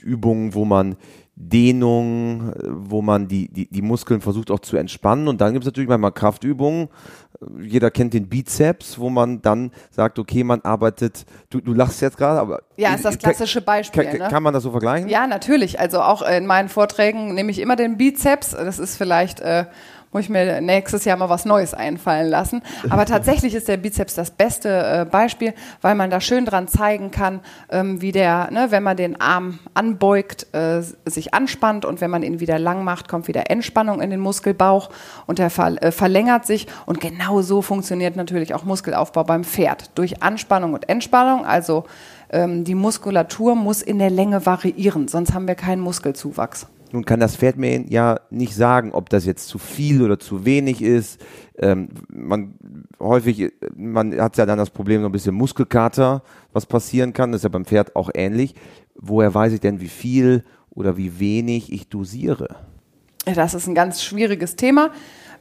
[0.00, 0.96] Übungen, wo man
[1.38, 5.28] Dehnung, wo man die, die, die Muskeln versucht auch zu entspannen.
[5.28, 6.88] Und dann gibt es natürlich manchmal Kraftübungen.
[7.60, 12.16] Jeder kennt den Bizeps, wo man dann sagt, okay, man arbeitet, du, du lachst jetzt
[12.16, 12.62] gerade, aber.
[12.76, 14.04] Ja, ist das klassische Beispiel.
[14.04, 14.28] Kann, ne?
[14.28, 15.08] kann man das so vergleichen?
[15.08, 15.80] Ja, natürlich.
[15.80, 18.50] Also auch in meinen Vorträgen nehme ich immer den Bizeps.
[18.50, 19.66] Das ist vielleicht äh,
[20.16, 22.62] muss ich mir nächstes Jahr mal was Neues einfallen lassen.
[22.88, 27.10] Aber tatsächlich ist der Bizeps das beste äh, Beispiel, weil man da schön dran zeigen
[27.10, 32.10] kann, ähm, wie der, ne, wenn man den Arm anbeugt, äh, sich anspannt und wenn
[32.10, 34.88] man ihn wieder lang macht, kommt wieder Entspannung in den Muskelbauch
[35.26, 36.66] und der ver äh, verlängert sich.
[36.86, 39.90] Und genau so funktioniert natürlich auch Muskelaufbau beim Pferd.
[39.96, 41.84] Durch Anspannung und Entspannung, also
[42.30, 46.66] ähm, die Muskulatur muss in der Länge variieren, sonst haben wir keinen Muskelzuwachs.
[46.92, 50.44] Nun kann das Pferd mir ja nicht sagen, ob das jetzt zu viel oder zu
[50.44, 51.20] wenig ist.
[51.58, 52.54] Ähm, man
[53.00, 57.32] häufig, man hat ja dann das Problem so ein bisschen Muskelkater, was passieren kann.
[57.32, 58.54] Das ist ja beim Pferd auch ähnlich.
[58.94, 62.56] Woher weiß ich denn, wie viel oder wie wenig ich dosiere?
[63.24, 64.90] Das ist ein ganz schwieriges Thema.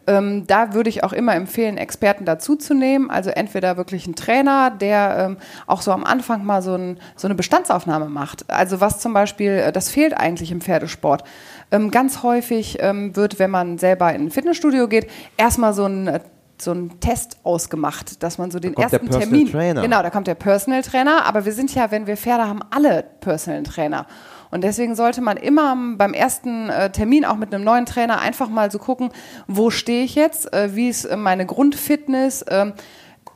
[0.08, 3.10] Ähm, da würde ich auch immer empfehlen, Experten dazuzunehmen.
[3.10, 5.38] Also entweder wirklich einen Trainer, der ähm,
[5.68, 8.50] auch so am Anfang mal so, ein, so, eine Bestandsaufnahme macht.
[8.50, 11.24] Also was zum Beispiel, äh, das fehlt eigentlich im Pferdesport.
[11.72, 16.08] Ähm, ganz häufig ähm, wird, wenn man selber in ein Fitnessstudio geht, erstmal so ein
[16.08, 16.20] äh,
[16.62, 19.52] so einen Test ausgemacht, dass man so den ersten Termin.
[19.52, 19.82] Trainer.
[19.82, 23.04] Genau, da kommt der Personal Trainer, aber wir sind ja, wenn wir Pferde haben, alle
[23.20, 24.08] Personal Trainer.
[24.52, 28.50] Und deswegen sollte man immer beim ersten äh, Termin auch mit einem neuen Trainer einfach
[28.50, 29.10] mal so gucken,
[29.48, 32.46] wo stehe ich jetzt, äh, wie ist äh, meine Grundfitness.
[32.50, 32.74] Ähm,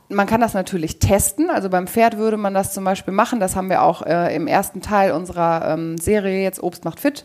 [0.08, 1.50] man kann das natürlich testen.
[1.50, 3.40] Also beim Pferd würde man das zum Beispiel machen.
[3.40, 7.24] Das haben wir auch äh, im ersten Teil unserer ähm, Serie jetzt Obst macht fit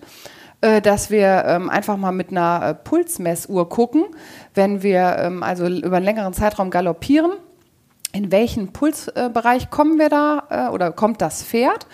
[0.62, 4.06] äh, dass wir ähm, einfach mal mit einer äh, Pulsmessuhr gucken,
[4.54, 7.34] wenn wir ähm, also über einen längeren Zeitraum galoppieren,
[8.14, 11.86] in welchen Pulsbereich kommen wir da oder kommt das Pferd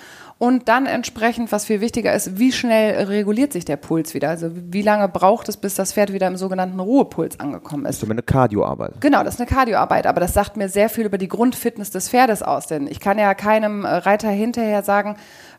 [0.41, 4.29] und dann entsprechend, was viel wichtiger ist, wie schnell reguliert sich der Puls wieder?
[4.29, 8.01] Also wie lange braucht es, bis das Pferd wieder im sogenannten Ruhepuls angekommen ist?
[8.01, 8.99] Das ist eine Kardioarbeit.
[9.01, 12.09] Genau, das ist eine Kardioarbeit, aber das sagt mir sehr viel über die Grundfitness des
[12.09, 12.65] Pferdes aus.
[12.65, 15.15] Denn ich kann ja keinem äh, Reiter hinterher sagen,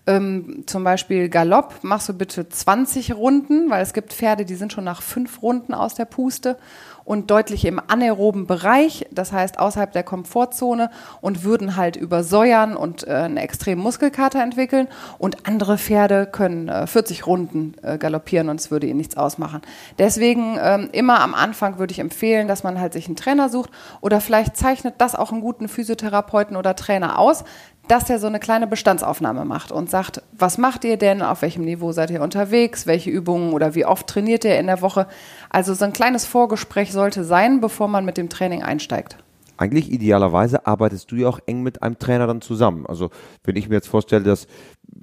[0.08, 4.72] ähm, zum Beispiel Galopp, machst du bitte 20 Runden, weil es gibt Pferde, die sind
[4.72, 6.58] schon nach fünf Runden aus der Puste
[7.04, 13.06] und deutlich im anaeroben Bereich, das heißt außerhalb der Komfortzone und würden halt übersäuern und
[13.06, 14.88] äh, eine extreme Muskelkater entwickeln.
[15.18, 19.62] Und andere Pferde können äh, 40 Runden äh, galoppieren und es würde ihnen nichts ausmachen.
[19.98, 23.70] Deswegen ähm, immer am Anfang würde ich empfehlen, dass man halt sich einen Trainer sucht
[24.00, 27.44] oder vielleicht zeichnet das auch einen guten Physiotherapeuten oder Trainer aus,
[27.88, 31.64] dass er so eine kleine Bestandsaufnahme macht und sagt, was macht ihr denn, auf welchem
[31.64, 35.06] Niveau seid ihr unterwegs, welche Übungen oder wie oft trainiert ihr in der Woche.
[35.50, 39.18] Also so ein kleines Vorgespräch sollte sein, bevor man mit dem Training einsteigt.
[39.56, 42.86] Eigentlich idealerweise arbeitest du ja auch eng mit einem Trainer dann zusammen.
[42.86, 43.10] Also
[43.44, 44.46] wenn ich mir jetzt vorstelle, dass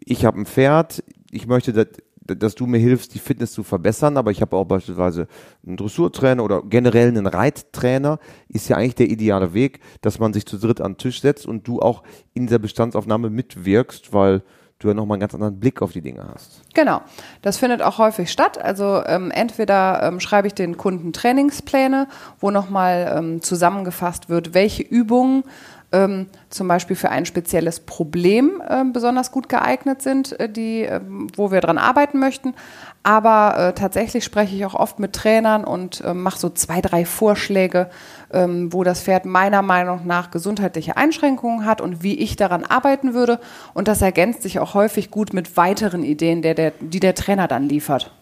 [0.03, 1.87] ich habe ein Pferd, ich möchte,
[2.35, 5.27] dass du mir hilfst, die Fitness zu verbessern, aber ich habe auch beispielsweise
[5.65, 10.45] einen Dressurtrainer oder generell einen Reittrainer, ist ja eigentlich der ideale Weg, dass man sich
[10.45, 14.43] zu dritt an den Tisch setzt und du auch in der Bestandsaufnahme mitwirkst, weil
[14.79, 16.61] du ja nochmal einen ganz anderen Blick auf die Dinge hast.
[16.73, 17.01] Genau,
[17.41, 18.57] das findet auch häufig statt.
[18.57, 22.07] Also ähm, entweder ähm, schreibe ich den Kunden Trainingspläne,
[22.39, 25.43] wo nochmal ähm, zusammengefasst wird, welche Übungen
[25.91, 31.01] ähm, zum Beispiel für ein spezielles Problem äh, besonders gut geeignet sind, äh, die, äh,
[31.35, 32.53] wo wir dran arbeiten möchten.
[33.01, 37.05] Aber äh, tatsächlich spreche ich auch oft mit Trainern und äh, mache so zwei, drei
[37.05, 37.89] Vorschläge,
[38.31, 43.13] ähm, wo das Pferd meiner Meinung nach gesundheitliche Einschränkungen hat und wie ich daran arbeiten
[43.13, 43.39] würde.
[43.73, 47.47] Und das ergänzt sich auch häufig gut mit weiteren Ideen, der, der, die der Trainer
[47.47, 48.13] dann liefert.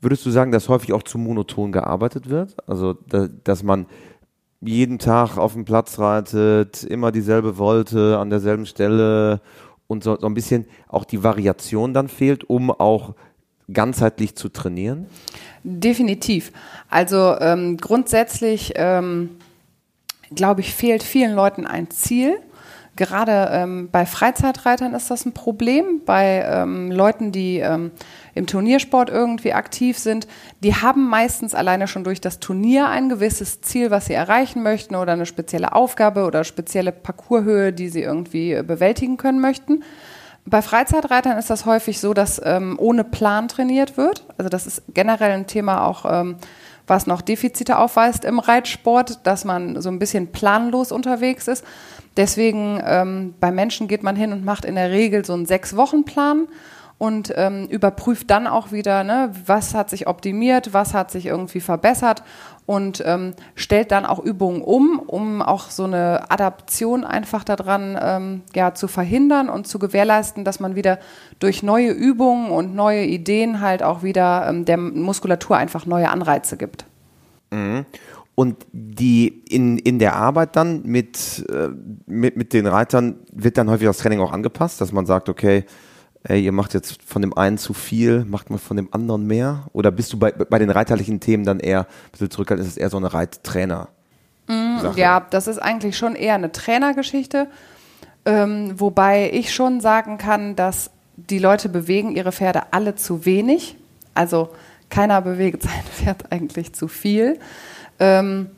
[0.00, 2.56] Würdest du sagen, dass häufig auch zu monoton gearbeitet wird?
[2.68, 3.86] Also, da, dass man
[4.64, 9.40] jeden Tag auf dem Platz reitet, immer dieselbe Wolte an derselben Stelle
[9.86, 13.14] und so, so ein bisschen auch die Variation dann fehlt, um auch
[13.72, 15.06] ganzheitlich zu trainieren?
[15.62, 16.52] Definitiv.
[16.90, 19.30] Also ähm, grundsätzlich, ähm,
[20.34, 22.36] glaube ich, fehlt vielen Leuten ein Ziel.
[22.96, 26.02] Gerade ähm, bei Freizeitreitern ist das ein Problem.
[26.04, 27.90] Bei ähm, Leuten, die ähm,
[28.34, 30.26] im Turniersport irgendwie aktiv sind,
[30.62, 34.96] die haben meistens alleine schon durch das Turnier ein gewisses Ziel, was sie erreichen möchten
[34.96, 39.82] oder eine spezielle Aufgabe oder spezielle Parcourshöhe, die sie irgendwie äh, bewältigen können möchten.
[40.46, 44.26] Bei Freizeitreitern ist das häufig so, dass ähm, ohne Plan trainiert wird.
[44.36, 46.36] Also das ist generell ein Thema auch, ähm,
[46.86, 51.64] was noch Defizite aufweist im Reitsport, dass man so ein bisschen planlos unterwegs ist.
[52.18, 56.46] Deswegen ähm, bei Menschen geht man hin und macht in der Regel so einen Sechs-Wochen-Plan
[56.98, 61.60] und ähm, überprüft dann auch wieder, ne, was hat sich optimiert, was hat sich irgendwie
[61.60, 62.22] verbessert
[62.66, 68.42] und ähm, stellt dann auch Übungen um, um auch so eine Adaption einfach daran ähm,
[68.54, 70.98] ja, zu verhindern und zu gewährleisten, dass man wieder
[71.40, 76.56] durch neue Übungen und neue Ideen halt auch wieder ähm, der Muskulatur einfach neue Anreize
[76.56, 76.86] gibt.
[77.50, 77.84] Mhm.
[78.36, 81.68] Und die in, in der Arbeit dann mit, äh,
[82.06, 85.64] mit, mit den Reitern wird dann häufig das Training auch angepasst, dass man sagt, okay,
[86.24, 89.64] ey, ihr macht jetzt von dem einen zu viel, macht man von dem anderen mehr?
[89.72, 92.78] Oder bist du bei, bei den reiterlichen Themen dann eher ein bisschen zurückhaltend, ist es
[92.78, 93.88] eher so eine Reittrainer?
[94.46, 97.48] Mm, ja, das ist eigentlich schon eher eine Trainergeschichte.
[98.26, 103.76] Ähm, wobei ich schon sagen kann, dass die Leute bewegen ihre Pferde alle zu wenig.
[104.14, 104.48] Also
[104.90, 107.38] keiner bewegt sein Pferd eigentlich zu viel
[107.98, 108.50] ähm,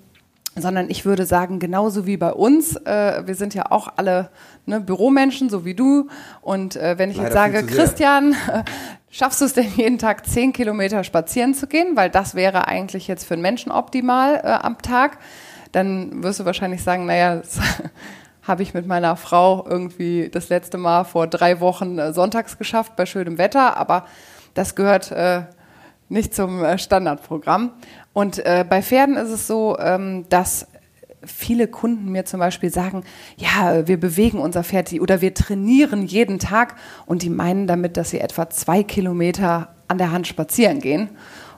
[0.58, 4.30] sondern ich würde sagen, genauso wie bei uns, äh, wir sind ja auch alle
[4.66, 6.08] ne, Büromenschen, so wie du.
[6.42, 8.64] Und äh, wenn ich Leider jetzt sage, Christian, äh,
[9.10, 11.96] schaffst du es denn jeden Tag zehn Kilometer spazieren zu gehen?
[11.96, 15.18] Weil das wäre eigentlich jetzt für einen Menschen optimal äh, am Tag.
[15.72, 17.60] Dann wirst du wahrscheinlich sagen, naja, das
[18.42, 22.96] habe ich mit meiner Frau irgendwie das letzte Mal vor drei Wochen äh, sonntags geschafft
[22.96, 23.76] bei schönem Wetter.
[23.76, 24.06] Aber
[24.54, 25.42] das gehört äh,
[26.08, 27.72] nicht zum äh, Standardprogramm.
[28.12, 30.66] Und äh, bei Pferden ist es so, ähm, dass
[31.26, 33.04] viele Kunden mir zum Beispiel sagen,
[33.36, 38.10] ja, wir bewegen unser Pferd oder wir trainieren jeden Tag und die meinen damit, dass
[38.10, 41.10] sie etwa zwei Kilometer an der Hand spazieren gehen.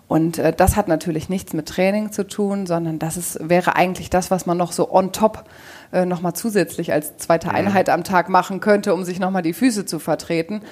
[0.08, 4.08] Und äh, das hat natürlich nichts mit Training zu tun, sondern das ist, wäre eigentlich
[4.08, 5.44] das, was man noch so on top
[5.92, 7.50] äh, nochmal zusätzlich als zweite.
[7.50, 10.62] Einheit am Tag machen könnte, um sich nochmal die Füße zu vertreten.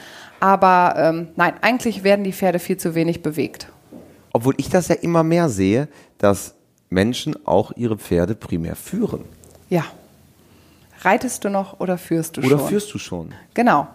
[0.40, 3.68] Aber ähm, nein, eigentlich werden die Pferde viel zu wenig bewegt.
[4.32, 6.55] Obwohl ich das ja immer mehr sehe, dass
[6.88, 9.24] Menschen auch ihre Pferde primär führen.
[9.68, 9.84] Ja.
[11.02, 12.58] Reitest du noch oder führst du oder schon?
[12.58, 13.34] Oder führst du schon?
[13.54, 13.88] Genau.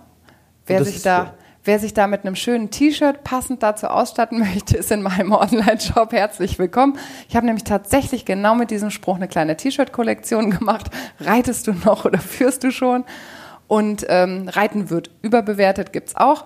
[0.66, 1.32] Wer sich da so.
[1.64, 6.12] Wer sich da mit einem schönen T-Shirt passend dazu ausstatten möchte, ist in meinem Online-Shop
[6.12, 6.98] herzlich willkommen.
[7.30, 10.90] Ich habe nämlich tatsächlich genau mit diesem Spruch eine kleine T-Shirt-Kollektion gemacht.
[11.20, 13.04] Reitest du noch oder führst du schon?
[13.68, 16.46] Und ähm, Reiten wird überbewertet, gibt es auch.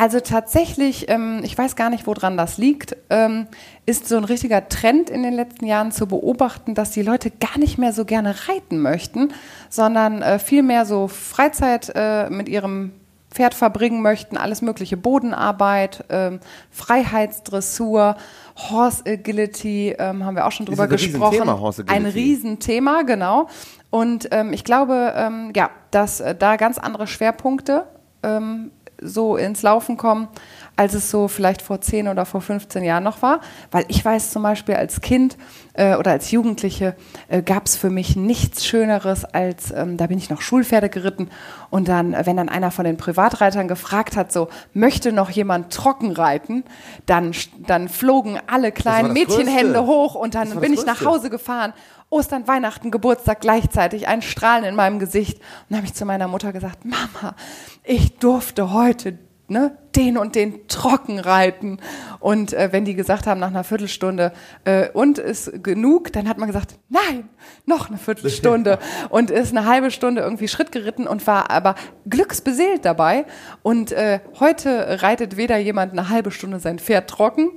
[0.00, 3.48] Also tatsächlich, ähm, ich weiß gar nicht, woran das liegt, ähm,
[3.84, 7.58] ist so ein richtiger Trend in den letzten Jahren zu beobachten, dass die Leute gar
[7.58, 9.28] nicht mehr so gerne reiten möchten,
[9.68, 12.92] sondern äh, viel mehr so Freizeit äh, mit ihrem
[13.30, 18.16] Pferd verbringen möchten, alles mögliche Bodenarbeit, ähm, Freiheitsdressur,
[18.56, 21.24] Horse Agility, ähm, haben wir auch schon drüber ein gesprochen.
[21.24, 22.06] Riesenthema, Horse Agility.
[22.06, 23.48] Ein Riesenthema, genau.
[23.90, 27.84] Und ähm, ich glaube, ähm, ja, dass äh, da ganz andere Schwerpunkte
[28.22, 30.28] ähm, so ins Laufen kommen,
[30.76, 33.40] als es so vielleicht vor 10 oder vor 15 Jahren noch war.
[33.70, 35.36] Weil ich weiß zum Beispiel als Kind
[35.74, 36.96] äh, oder als Jugendliche
[37.28, 41.28] äh, gab es für mich nichts Schöneres als, ähm, da bin ich noch Schulpferde geritten
[41.70, 46.12] und dann, wenn dann einer von den Privatreitern gefragt hat, so, möchte noch jemand trocken
[46.12, 46.64] reiten,
[47.06, 51.72] dann, dann flogen alle kleinen Mädchenhände hoch und dann bin ich nach Hause gefahren
[52.10, 55.38] Ostern, Weihnachten, Geburtstag gleichzeitig, ein Strahlen in meinem Gesicht.
[55.38, 57.36] Und dann habe ich zu meiner Mutter gesagt, Mama,
[57.84, 59.18] ich durfte heute
[59.50, 61.78] ne, den und den trocken reiten.
[62.20, 64.32] Und äh, wenn die gesagt haben nach einer Viertelstunde,
[64.64, 67.28] äh, und ist genug, dann hat man gesagt, nein,
[67.66, 68.78] noch eine Viertelstunde.
[69.10, 71.74] und ist eine halbe Stunde irgendwie Schritt geritten und war aber
[72.08, 73.26] glücksbeseelt dabei.
[73.62, 77.50] Und äh, heute reitet weder jemand eine halbe Stunde sein Pferd trocken,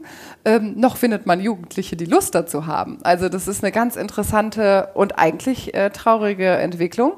[0.45, 2.97] ähm, noch findet man Jugendliche, die Lust dazu haben.
[3.03, 7.13] Also das ist eine ganz interessante und eigentlich äh, traurige Entwicklung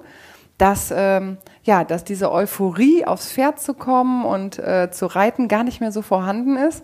[0.58, 5.64] dass, ähm, ja, dass diese Euphorie, aufs Pferd zu kommen und äh, zu reiten, gar
[5.64, 6.84] nicht mehr so vorhanden ist.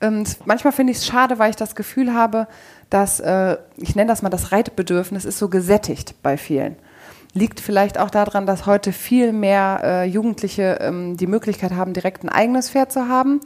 [0.00, 2.48] Ähm, manchmal finde ich es schade, weil ich das Gefühl habe,
[2.90, 6.76] dass, äh, ich nenne das mal das Reitbedürfnis, ist so gesättigt bei vielen.
[7.34, 12.24] Liegt vielleicht auch daran, dass heute viel mehr äh, Jugendliche ähm, die Möglichkeit haben, direkt
[12.24, 13.40] ein eigenes Pferd zu haben.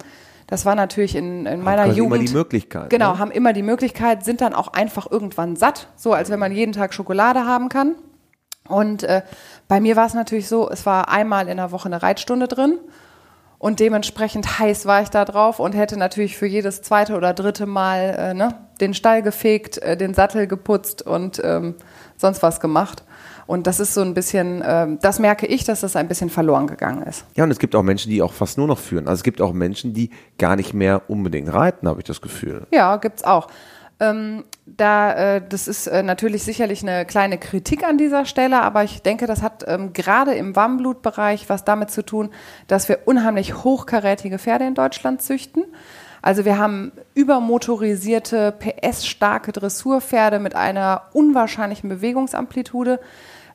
[0.46, 2.16] Das war natürlich in, in meiner haben Jugend.
[2.16, 2.90] immer die Möglichkeit.
[2.90, 3.18] Genau, ne?
[3.18, 6.72] haben immer die Möglichkeit, sind dann auch einfach irgendwann satt, so als wenn man jeden
[6.72, 7.96] Tag Schokolade haben kann.
[8.68, 9.22] Und äh,
[9.68, 12.78] bei mir war es natürlich so, es war einmal in der Woche eine Reitstunde drin
[13.58, 17.66] und dementsprechend heiß war ich da drauf und hätte natürlich für jedes zweite oder dritte
[17.66, 21.74] Mal äh, ne, den Stall gefegt, äh, den Sattel geputzt und ähm,
[22.16, 23.02] sonst was gemacht.
[23.46, 26.66] Und das ist so ein bisschen, äh, das merke ich, dass das ein bisschen verloren
[26.66, 27.24] gegangen ist.
[27.34, 29.06] Ja, und es gibt auch Menschen, die auch fast nur noch führen.
[29.06, 32.66] Also es gibt auch Menschen, die gar nicht mehr unbedingt reiten, habe ich das Gefühl.
[32.72, 33.48] Ja, gibt's auch.
[34.00, 38.82] Ähm, da, äh, das ist äh, natürlich sicherlich eine kleine Kritik an dieser Stelle, aber
[38.82, 42.30] ich denke, das hat ähm, gerade im Warmblutbereich was damit zu tun,
[42.66, 45.64] dass wir unheimlich hochkarätige Pferde in Deutschland züchten.
[46.20, 52.98] Also wir haben übermotorisierte, PS-starke Dressurpferde mit einer unwahrscheinlichen Bewegungsamplitude.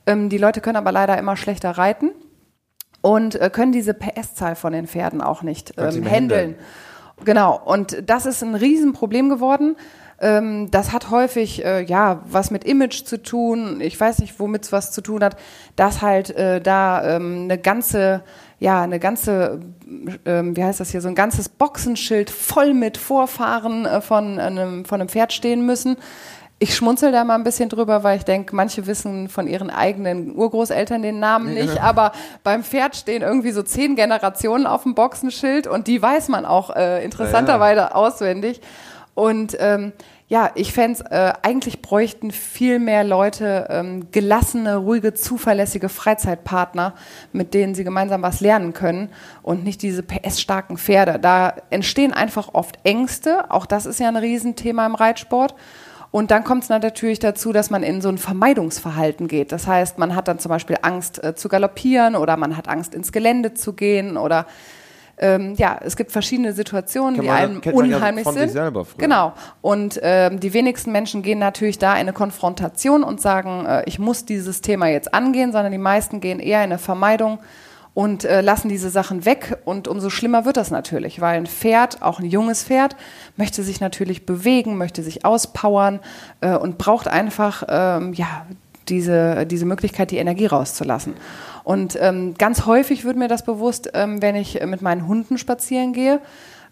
[0.07, 2.11] Ähm, die Leute können aber leider immer schlechter reiten
[3.01, 6.55] und äh, können diese PS-Zahl von den Pferden auch nicht ähm, handeln.
[7.25, 9.75] Genau, und das ist ein Riesenproblem geworden.
[10.21, 13.81] Ähm, das hat häufig äh, ja was mit Image zu tun.
[13.81, 15.35] Ich weiß nicht, womit es was zu tun hat,
[15.75, 18.23] dass halt äh, da ähm, eine ganze
[18.61, 19.59] ja, eine ganze,
[20.23, 24.85] ähm, wie heißt das hier, so ein ganzes Boxenschild voll mit Vorfahren äh, von, einem,
[24.85, 25.97] von einem Pferd stehen müssen.
[26.59, 30.35] Ich schmunzel da mal ein bisschen drüber, weil ich denke, manche wissen von ihren eigenen
[30.35, 31.81] Urgroßeltern den Namen nicht, ja.
[31.81, 32.11] aber
[32.43, 36.69] beim Pferd stehen irgendwie so zehn Generationen auf dem Boxenschild und die weiß man auch
[36.75, 37.95] äh, interessanterweise ja, ja.
[37.95, 38.61] auswendig.
[39.13, 39.91] Und ähm,
[40.27, 46.93] ja, ich fände äh, eigentlich bräuchten viel mehr Leute ähm, gelassene, ruhige, zuverlässige Freizeitpartner,
[47.33, 49.09] mit denen sie gemeinsam was lernen können
[49.43, 51.19] und nicht diese PS-starken Pferde.
[51.19, 53.51] Da entstehen einfach oft Ängste.
[53.51, 55.53] Auch das ist ja ein Riesenthema im Reitsport.
[56.11, 59.51] Und dann kommt es natürlich dazu, dass man in so ein Vermeidungsverhalten geht.
[59.51, 62.93] Das heißt, man hat dann zum Beispiel Angst äh, zu galoppieren oder man hat Angst
[62.93, 64.45] ins Gelände zu gehen oder
[65.21, 68.53] ähm, ja, es gibt verschiedene Situationen, Kann die man, einem man unheimlich ja sind.
[68.97, 69.33] Genau.
[69.61, 73.99] Und ähm, die wenigsten Menschen gehen natürlich da in eine Konfrontation und sagen, äh, ich
[73.99, 77.39] muss dieses Thema jetzt angehen, sondern die meisten gehen eher in eine Vermeidung
[77.93, 82.01] und äh, lassen diese Sachen weg und umso schlimmer wird das natürlich, weil ein Pferd,
[82.01, 82.95] auch ein junges Pferd,
[83.35, 85.99] möchte sich natürlich bewegen, möchte sich auspowern
[86.39, 88.45] äh, und braucht einfach ähm, ja,
[88.87, 91.13] diese, diese Möglichkeit, die Energie rauszulassen.
[91.63, 95.93] Und ähm, ganz häufig wird mir das bewusst, ähm, wenn ich mit meinen Hunden spazieren
[95.93, 96.21] gehe.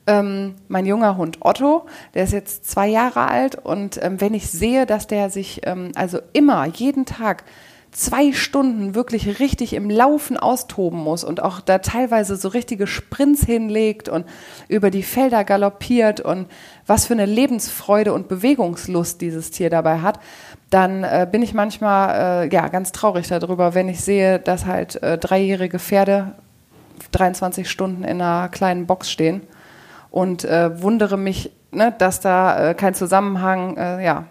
[0.08, 4.50] Ähm, mein junger Hund Otto, der ist jetzt zwei Jahre alt und ähm, wenn ich
[4.50, 7.44] sehe, dass der sich ähm, also immer, jeden Tag
[7.92, 13.44] zwei Stunden wirklich richtig im Laufen austoben muss und auch da teilweise so richtige Sprints
[13.44, 14.26] hinlegt und
[14.68, 16.48] über die Felder galoppiert und
[16.86, 20.20] was für eine Lebensfreude und Bewegungslust dieses Tier dabei hat,
[20.70, 25.02] dann äh, bin ich manchmal äh, ja ganz traurig darüber, wenn ich sehe, dass halt
[25.02, 26.34] äh, dreijährige Pferde
[27.12, 29.42] 23 Stunden in einer kleinen Box stehen
[30.12, 34.26] und äh, wundere mich, ne, dass da äh, kein Zusammenhang äh, ja,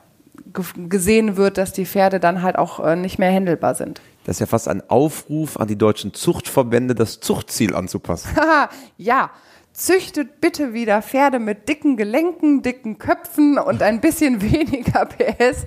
[0.88, 4.01] gesehen wird, dass die Pferde dann halt auch äh, nicht mehr händelbar sind.
[4.24, 8.30] Das ist ja fast ein Aufruf an die deutschen Zuchtverbände, das Zuchtziel anzupassen.
[8.99, 9.30] ja,
[9.78, 15.66] züchtet bitte wieder Pferde mit dicken Gelenken, dicken Köpfen und ein bisschen weniger PS.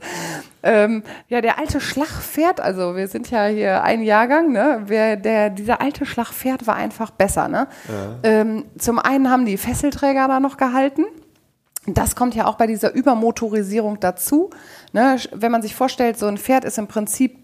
[0.63, 4.83] Ähm, ja, der alte Schlagpferd, also wir sind ja hier ein Jahrgang, ne?
[4.85, 7.67] Wer, der, dieser alte Schlagpferd war einfach besser, ne?
[7.87, 8.19] Ja.
[8.29, 11.05] Ähm, zum einen haben die Fesselträger da noch gehalten.
[11.87, 14.51] Das kommt ja auch bei dieser Übermotorisierung dazu.
[14.93, 15.17] Ne?
[15.33, 17.37] Wenn man sich vorstellt, so ein Pferd ist im Prinzip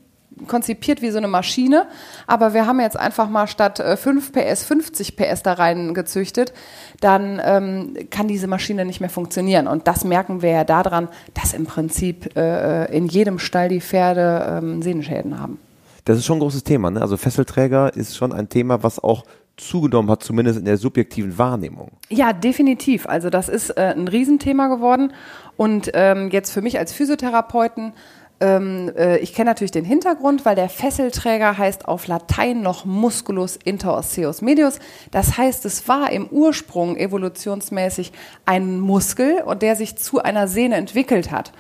[0.46, 1.88] konzipiert wie so eine Maschine,
[2.28, 6.54] aber wir haben jetzt einfach mal statt 5 PS 50 PS da rein gezüchtet,
[7.00, 9.68] dann ähm, kann diese Maschine nicht mehr funktionieren.
[9.68, 14.60] Und das merken wir ja daran, dass im Prinzip äh, in jedem Stall die Pferde
[14.62, 15.60] ähm, Sehnenschäden haben.
[16.06, 16.92] Das ist schon ein großes Thema.
[16.92, 17.02] Ne?
[17.02, 19.24] Also Fesselträger ist schon ein Thema, was auch
[19.58, 21.92] zugenommen hat, zumindest in der subjektiven Wahrnehmung.
[22.10, 23.08] Ja, definitiv.
[23.08, 25.14] Also das ist äh, ein Riesenthema geworden.
[25.58, 27.94] Und ähm, jetzt für mich als Physiotherapeuten,
[28.40, 33.56] ähm, äh, ich kenne natürlich den Hintergrund, weil der Fesselträger heißt auf Latein noch Musculus
[33.56, 34.80] interosseus medius.
[35.10, 38.12] Das heißt, es war im Ursprung evolutionsmäßig
[38.46, 41.52] ein Muskel und der sich zu einer Sehne entwickelt hat.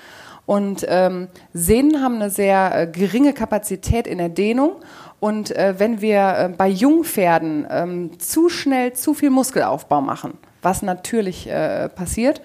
[0.45, 4.78] Und ähm, Sehnen haben eine sehr äh, geringe Kapazität in der Dehnung
[5.20, 10.82] und äh, wenn wir äh, bei Jungpferden ähm, zu schnell zu viel Muskelaufbau machen, was
[10.82, 12.41] natürlich äh, passiert,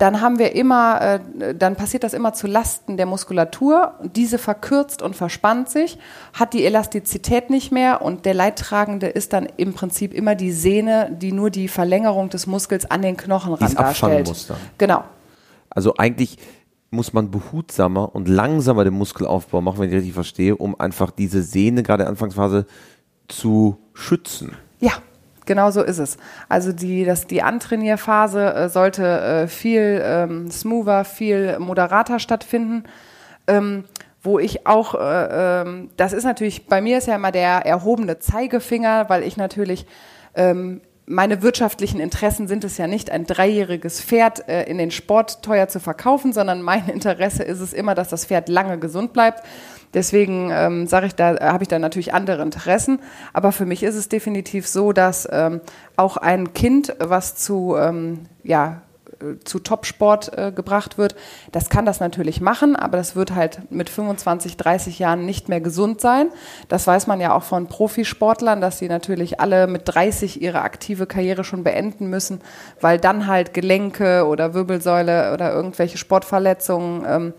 [0.00, 3.94] dann haben wir immer, äh, dann passiert das immer zu Lasten der Muskulatur.
[4.02, 5.98] Diese verkürzt und verspannt sich,
[6.32, 11.10] hat die Elastizität nicht mehr und der Leidtragende ist dann im Prinzip immer die Sehne,
[11.10, 14.26] die nur die Verlängerung des Muskels an den Knochenrand darstellt.
[14.28, 14.56] Muss dann.
[14.78, 15.04] Genau.
[15.68, 16.38] Also eigentlich
[16.90, 21.42] muss man behutsamer und langsamer den Muskelaufbau machen, wenn ich richtig verstehe, um einfach diese
[21.42, 22.66] Sehne gerade in der Anfangsphase
[23.28, 24.56] zu schützen.
[24.80, 24.92] Ja,
[25.46, 26.16] genau so ist es.
[26.48, 32.84] Also die, das, die Antrainierphase äh, sollte äh, viel ähm, smoother, viel moderater stattfinden.
[33.46, 33.84] Ähm,
[34.22, 38.18] wo ich auch, äh, ähm, das ist natürlich, bei mir ist ja immer der erhobene
[38.18, 39.86] Zeigefinger, weil ich natürlich
[40.34, 45.42] ähm, meine wirtschaftlichen Interessen sind es ja nicht, ein dreijähriges Pferd äh, in den Sport
[45.42, 49.42] teuer zu verkaufen, sondern mein Interesse ist es immer, dass das Pferd lange gesund bleibt.
[49.92, 53.00] Deswegen ähm, sage ich, da habe ich da natürlich andere Interessen.
[53.32, 55.60] Aber für mich ist es definitiv so, dass ähm,
[55.96, 58.82] auch ein Kind, was zu ähm, ja,
[59.44, 61.14] zu Topsport äh, gebracht wird,
[61.52, 65.60] das kann das natürlich machen, aber das wird halt mit 25, 30 Jahren nicht mehr
[65.60, 66.30] gesund sein.
[66.68, 71.06] Das weiß man ja auch von Profisportlern, dass sie natürlich alle mit 30 ihre aktive
[71.06, 72.40] Karriere schon beenden müssen,
[72.80, 77.32] weil dann halt Gelenke oder Wirbelsäule oder irgendwelche Sportverletzungen ähm,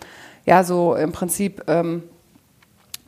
[0.46, 2.04] ja so im Prinzip ähm,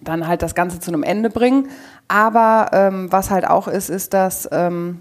[0.02, 1.70] dann halt das Ganze zu einem Ende bringen.
[2.08, 5.00] Aber ähm, was halt auch ist, ist, dass ähm,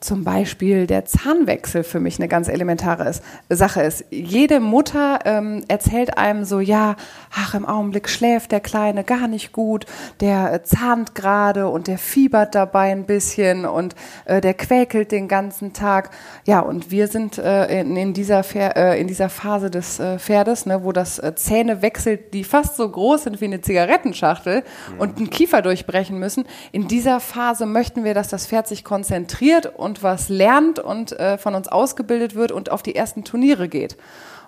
[0.00, 4.06] zum Beispiel der Zahnwechsel für mich eine ganz elementare ist, Sache ist.
[4.10, 6.96] Jede Mutter ähm, erzählt einem so, ja,
[7.34, 9.84] ach, im Augenblick schläft der Kleine gar nicht gut,
[10.20, 13.94] der äh, zahnt gerade und der fiebert dabei ein bisschen und
[14.24, 16.10] äh, der quäkelt den ganzen Tag.
[16.46, 20.64] Ja, und wir sind äh, in, in, dieser äh, in dieser Phase des äh, Pferdes,
[20.64, 24.62] ne, wo das äh, Zähne wechselt, die fast so groß sind wie eine Zigarettenschachtel
[24.94, 25.00] mhm.
[25.00, 26.44] und einen Kiefer durchbrechen müssen.
[26.72, 31.18] In dieser Phase möchten wir, dass das Pferd sich konzentriert und und was lernt und
[31.18, 33.96] äh, von uns ausgebildet wird und auf die ersten Turniere geht.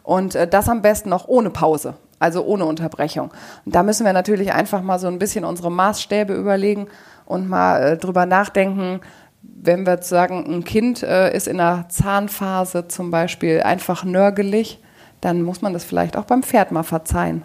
[0.05, 3.33] Und äh, das am besten noch ohne Pause, also ohne Unterbrechung.
[3.65, 6.87] Und da müssen wir natürlich einfach mal so ein bisschen unsere Maßstäbe überlegen
[7.27, 9.01] und mal äh, drüber nachdenken,
[9.43, 14.81] wenn wir sagen, ein Kind äh, ist in der Zahnphase zum Beispiel einfach nörgelig,
[15.21, 17.43] dann muss man das vielleicht auch beim Pferd mal verzeihen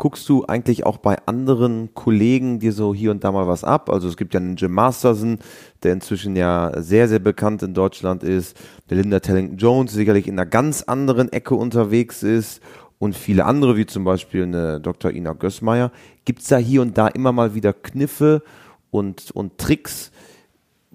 [0.00, 3.90] guckst du eigentlich auch bei anderen Kollegen dir so hier und da mal was ab?
[3.90, 5.38] Also es gibt ja einen Jim Masterson,
[5.82, 8.56] der inzwischen ja sehr, sehr bekannt in Deutschland ist,
[8.88, 12.62] der Linda Tellington Jones sicherlich in einer ganz anderen Ecke unterwegs ist
[12.98, 15.10] und viele andere, wie zum Beispiel eine Dr.
[15.10, 15.92] Ina Gößmeier.
[16.24, 18.42] Gibt es da hier und da immer mal wieder Kniffe
[18.90, 20.12] und, und Tricks,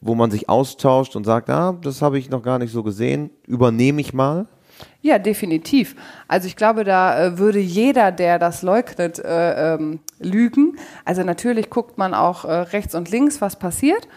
[0.02, 3.30] wo man sich austauscht und sagt, ah, das habe ich noch gar nicht so gesehen,
[3.46, 4.48] übernehme ich mal?
[5.02, 5.96] Ja, definitiv.
[6.28, 10.78] Also ich glaube, da äh, würde jeder, der das leugnet, äh, ähm, lügen.
[11.06, 14.08] Also natürlich guckt man auch äh, rechts und links, was passiert.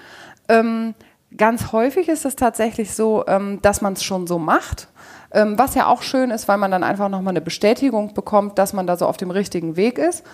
[0.48, 0.94] Ähm,
[1.36, 4.88] ganz häufig ist es tatsächlich so, ähm, dass man es schon so macht.
[5.30, 8.72] Ähm, was ja auch schön ist, weil man dann einfach nochmal eine Bestätigung bekommt, dass
[8.72, 10.24] man da so auf dem richtigen Weg ist.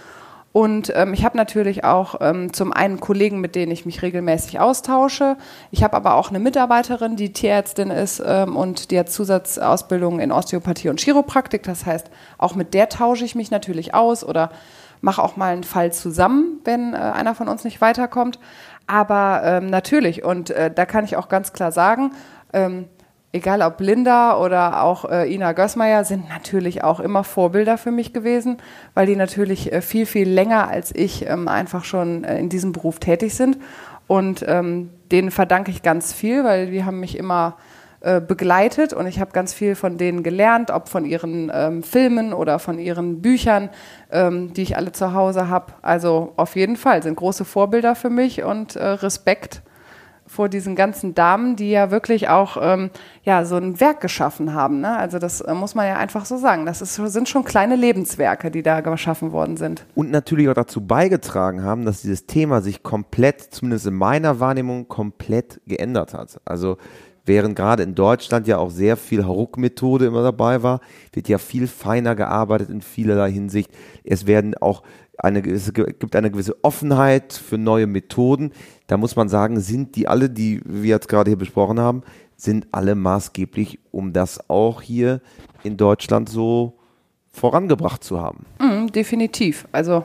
[0.55, 4.61] Und ähm, ich habe natürlich auch ähm, zum einen Kollegen, mit denen ich mich regelmäßig
[4.61, 5.37] austausche.
[5.73, 10.31] Ich habe aber auch eine Mitarbeiterin, die Tierärztin ist ähm, und die hat Zusatzausbildung in
[10.31, 11.65] Osteopathie und Chiropraktik.
[11.65, 14.51] Das heißt, auch mit der tausche ich mich natürlich aus oder
[15.01, 18.39] mache auch mal einen Fall zusammen, wenn äh, einer von uns nicht weiterkommt.
[18.87, 22.13] Aber ähm, natürlich, und äh, da kann ich auch ganz klar sagen,
[22.53, 22.85] ähm,
[23.35, 28.13] egal ob Linda oder auch äh, Ina Gößmeier, sind natürlich auch immer Vorbilder für mich
[28.13, 28.59] gewesen,
[28.95, 32.73] weil die natürlich äh, viel, viel länger als ich ähm, einfach schon äh, in diesem
[32.73, 33.59] Beruf tätig sind.
[34.07, 37.57] Und ähm, denen verdanke ich ganz viel, weil die haben mich immer
[38.01, 42.33] äh, begleitet und ich habe ganz viel von denen gelernt, ob von ihren ähm, Filmen
[42.35, 43.71] oder von ihren Büchern,
[44.13, 45.73] ähm, die ich alle zu Hause habe.
[45.83, 49.63] Also auf jeden Fall sind große Vorbilder für mich und äh, Respekt
[50.35, 52.91] vor diesen ganzen Damen, die ja wirklich auch ähm,
[53.23, 54.81] ja, so ein Werk geschaffen haben.
[54.81, 54.97] Ne?
[54.97, 56.67] Also das äh, muss man ja einfach so sagen.
[56.67, 59.87] Das ist, sind schon kleine Lebenswerke, die da geschaffen worden sind.
[59.95, 64.89] Und natürlich auch dazu beigetragen haben, dass dieses Thema sich komplett, zumindest in meiner Wahrnehmung,
[64.89, 66.41] komplett geändert hat.
[66.45, 66.77] Also
[67.25, 70.81] während gerade in Deutschland ja auch sehr viel Hauruck-Methode immer dabei war,
[71.13, 73.71] wird ja viel feiner gearbeitet in vielerlei Hinsicht.
[74.05, 74.83] Es werden auch
[75.19, 78.53] eine gewisse, gibt eine gewisse Offenheit für neue Methoden.
[78.87, 82.03] Da muss man sagen, sind die alle, die wir jetzt gerade hier besprochen haben,
[82.37, 85.21] sind alle maßgeblich, um das auch hier
[85.63, 86.75] in Deutschland so
[87.31, 88.47] vorangebracht zu haben.
[88.59, 89.67] Mm, definitiv.
[89.73, 90.05] Also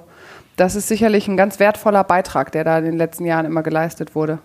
[0.55, 4.15] das ist sicherlich ein ganz wertvoller Beitrag, der da in den letzten Jahren immer geleistet
[4.15, 4.39] wurde.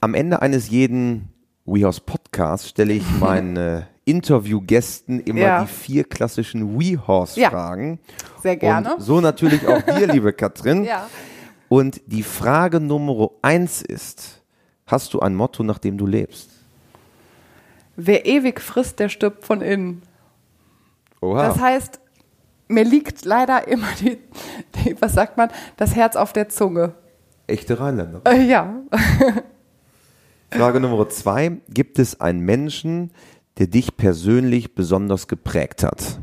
[0.00, 1.33] Am Ende eines jeden
[1.66, 5.62] WeHouse Podcasts stelle ich meinen äh, Interviewgästen immer ja.
[5.62, 7.98] die vier klassischen WeHorse-Fragen.
[8.02, 8.94] Ja, sehr gerne.
[8.94, 10.84] Und so natürlich auch dir, liebe Katrin.
[10.94, 11.08] Ja.
[11.70, 14.42] Und die Frage Nummer eins ist,
[14.86, 16.50] hast du ein Motto, nach dem du lebst?
[17.96, 20.02] Wer ewig frisst, der stirbt von innen.
[21.20, 21.48] Oha.
[21.48, 22.00] Das heißt,
[22.68, 24.18] mir liegt leider immer die,
[24.74, 26.94] die, was sagt man, das Herz auf der Zunge.
[27.46, 28.20] Echte Rheinländer.
[28.24, 28.82] Äh, ja.
[30.56, 31.58] Frage Nummer zwei.
[31.68, 33.10] Gibt es einen Menschen,
[33.58, 36.20] der dich persönlich besonders geprägt hat?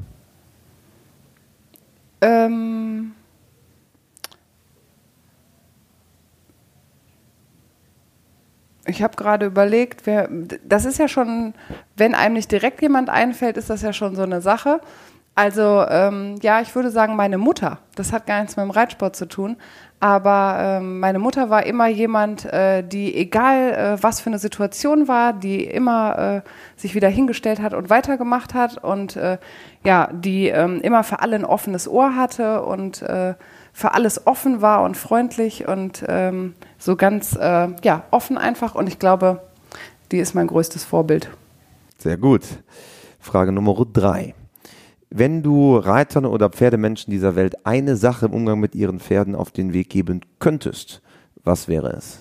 [2.22, 3.12] Ähm.
[8.86, 10.30] Ich habe gerade überlegt, wer,
[10.66, 11.54] das ist ja schon,
[11.98, 14.80] wenn einem nicht direkt jemand einfällt, ist das ja schon so eine Sache.
[15.36, 17.80] Also ähm, ja, ich würde sagen, meine Mutter.
[17.96, 19.58] Das hat gar nichts mit dem Reitsport zu tun.
[20.02, 25.08] Aber ähm, meine Mutter war immer jemand, äh, die egal äh, was für eine Situation
[25.08, 29.38] war, die immer äh, sich wieder hingestellt hat und weitergemacht hat und äh,
[29.86, 33.36] ja, die ähm, immer für alle ein offenes Ohr hatte und äh,
[33.74, 38.74] für alles offen war und freundlich und ähm, so ganz äh, ja offen einfach.
[38.74, 39.44] Und ich glaube,
[40.12, 41.30] die ist mein größtes Vorbild.
[42.00, 42.42] Sehr gut.
[43.20, 44.34] Frage Nummer drei.
[45.14, 49.52] Wenn du Reitern oder Pferdemenschen dieser Welt eine Sache im Umgang mit ihren Pferden auf
[49.52, 51.02] den Weg geben könntest,
[51.44, 52.20] was wäre es?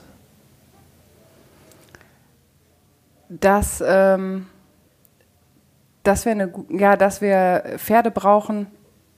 [3.28, 4.46] Dass, ähm,
[6.02, 8.66] dass, wir eine, ja, dass wir Pferde brauchen,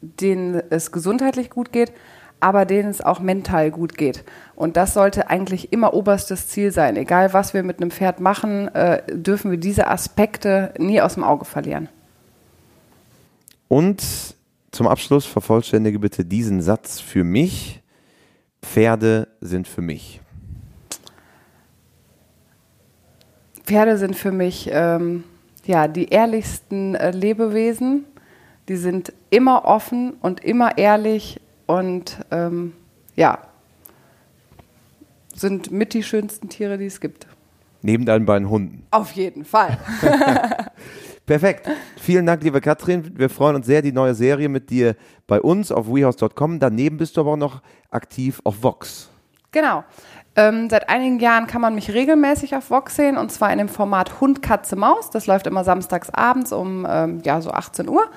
[0.03, 1.95] denen es gesundheitlich gut geht,
[2.41, 4.23] aber denen es auch mental gut geht.
[4.55, 6.97] Und das sollte eigentlich immer oberstes Ziel sein.
[6.97, 11.25] Egal, was wir mit einem Pferd machen, äh, dürfen wir diese Aspekte nie aus dem
[11.25, 11.89] Auge verlieren.
[13.73, 14.37] Und
[14.71, 17.81] zum Abschluss vervollständige bitte diesen Satz für mich.
[18.61, 20.21] Pferde sind für mich.
[23.65, 25.25] Pferde sind für mich ähm,
[25.65, 28.05] ja, die ehrlichsten äh, Lebewesen.
[28.69, 32.75] Die sind immer offen und immer ehrlich und ähm,
[33.17, 33.39] ja,
[35.35, 37.27] sind mit die schönsten Tiere, die es gibt.
[37.81, 38.87] Neben deinen beiden Hunden.
[38.91, 39.79] Auf jeden Fall.
[41.27, 41.71] Perfekt.
[41.99, 43.13] Vielen Dank, liebe Katrin.
[43.17, 44.97] Wir freuen uns sehr, die neue Serie mit dir
[45.27, 46.59] bei uns auf wehouse.com.
[46.59, 49.09] Daneben bist du aber auch noch aktiv auf Vox.
[49.53, 49.85] Genau.
[50.35, 53.69] Ähm, seit einigen Jahren kann man mich regelmäßig auf Vox sehen und zwar in dem
[53.69, 55.11] Format Hund, Katze, Maus.
[55.11, 58.11] Das läuft immer samstags abends um ähm, ja, so 18 Uhr.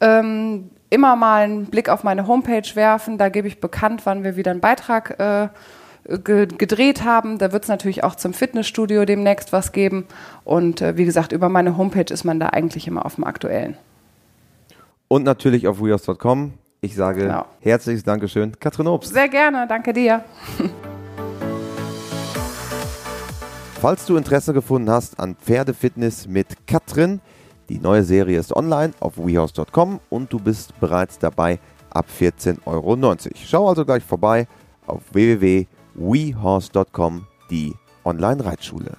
[0.00, 3.18] Ähm, immer mal einen Blick auf meine Homepage werfen.
[3.18, 5.48] Da gebe ich bekannt, wann wir wieder einen Beitrag äh,
[6.04, 7.38] gedreht haben.
[7.38, 10.06] Da wird es natürlich auch zum Fitnessstudio demnächst was geben.
[10.44, 13.76] Und äh, wie gesagt, über meine Homepage ist man da eigentlich immer auf dem Aktuellen.
[15.08, 16.54] Und natürlich auf weos.com.
[16.80, 17.46] Ich sage genau.
[17.60, 19.12] herzliches Dankeschön, Katrin Obst.
[19.12, 20.22] Sehr gerne, danke dir.
[23.84, 27.20] falls du Interesse gefunden hast an Pferdefitness mit Katrin,
[27.68, 31.58] die neue Serie ist online auf wehouse.com und du bist bereits dabei
[31.90, 32.96] ab 14,90 Euro.
[33.44, 34.48] Schau also gleich vorbei
[34.86, 35.02] auf
[35.94, 37.74] www.wehorse.com, die
[38.04, 38.96] Online-Reitschule.